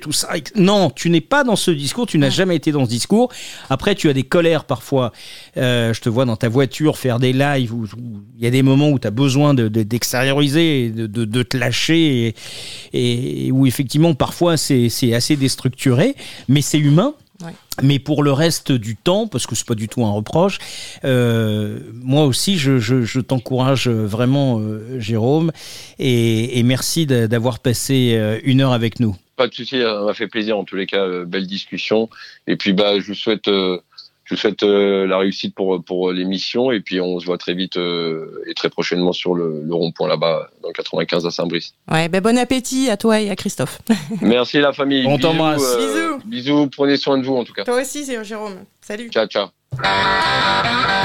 [0.00, 0.28] tout ça.
[0.56, 3.30] Non, tu n'es pas dans ce discours, tu n'as jamais été dans ce discours.
[3.70, 5.12] Après, tu as des colères parfois.
[5.56, 7.86] Euh, je te vois dans ta voiture faire des lives où
[8.36, 12.34] il y a des moments où tu as besoin d'extérioriser, de, de, te lâcher
[12.92, 16.16] et, et où effectivement parfois c'est assez déstructuré,
[16.48, 17.14] mais c'est humain.
[17.82, 20.58] Mais pour le reste du temps, parce que c'est pas du tout un reproche,
[21.04, 25.52] euh, moi aussi, je, je, je t'encourage vraiment, euh, Jérôme,
[25.98, 29.16] et, et merci d'avoir passé euh, une heure avec nous.
[29.36, 32.10] Pas de souci, ça m'a fait plaisir en tous les cas, euh, belle discussion.
[32.46, 33.80] Et puis bah, je vous souhaite euh,
[34.32, 37.52] je vous souhaite euh, la réussite pour, pour l'émission et puis on se voit très
[37.52, 41.74] vite euh, et très prochainement sur le, le rond-point là-bas dans le 95 à Saint-Brice.
[41.90, 43.80] Ouais, ben bon appétit à toi et à Christophe.
[44.22, 45.06] Merci la famille.
[45.06, 45.62] On t'embrasse.
[45.62, 46.68] Euh, bisous.
[46.74, 47.64] Prenez soin de vous en tout cas.
[47.64, 48.64] Toi aussi, c'est Jérôme.
[48.80, 49.10] Salut.
[49.10, 49.48] Ciao, ciao.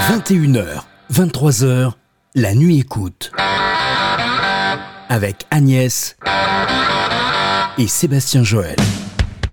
[0.09, 1.91] 21h, 23h,
[2.35, 3.33] la nuit écoute.
[5.09, 6.15] Avec Agnès
[7.77, 8.77] et Sébastien Joël.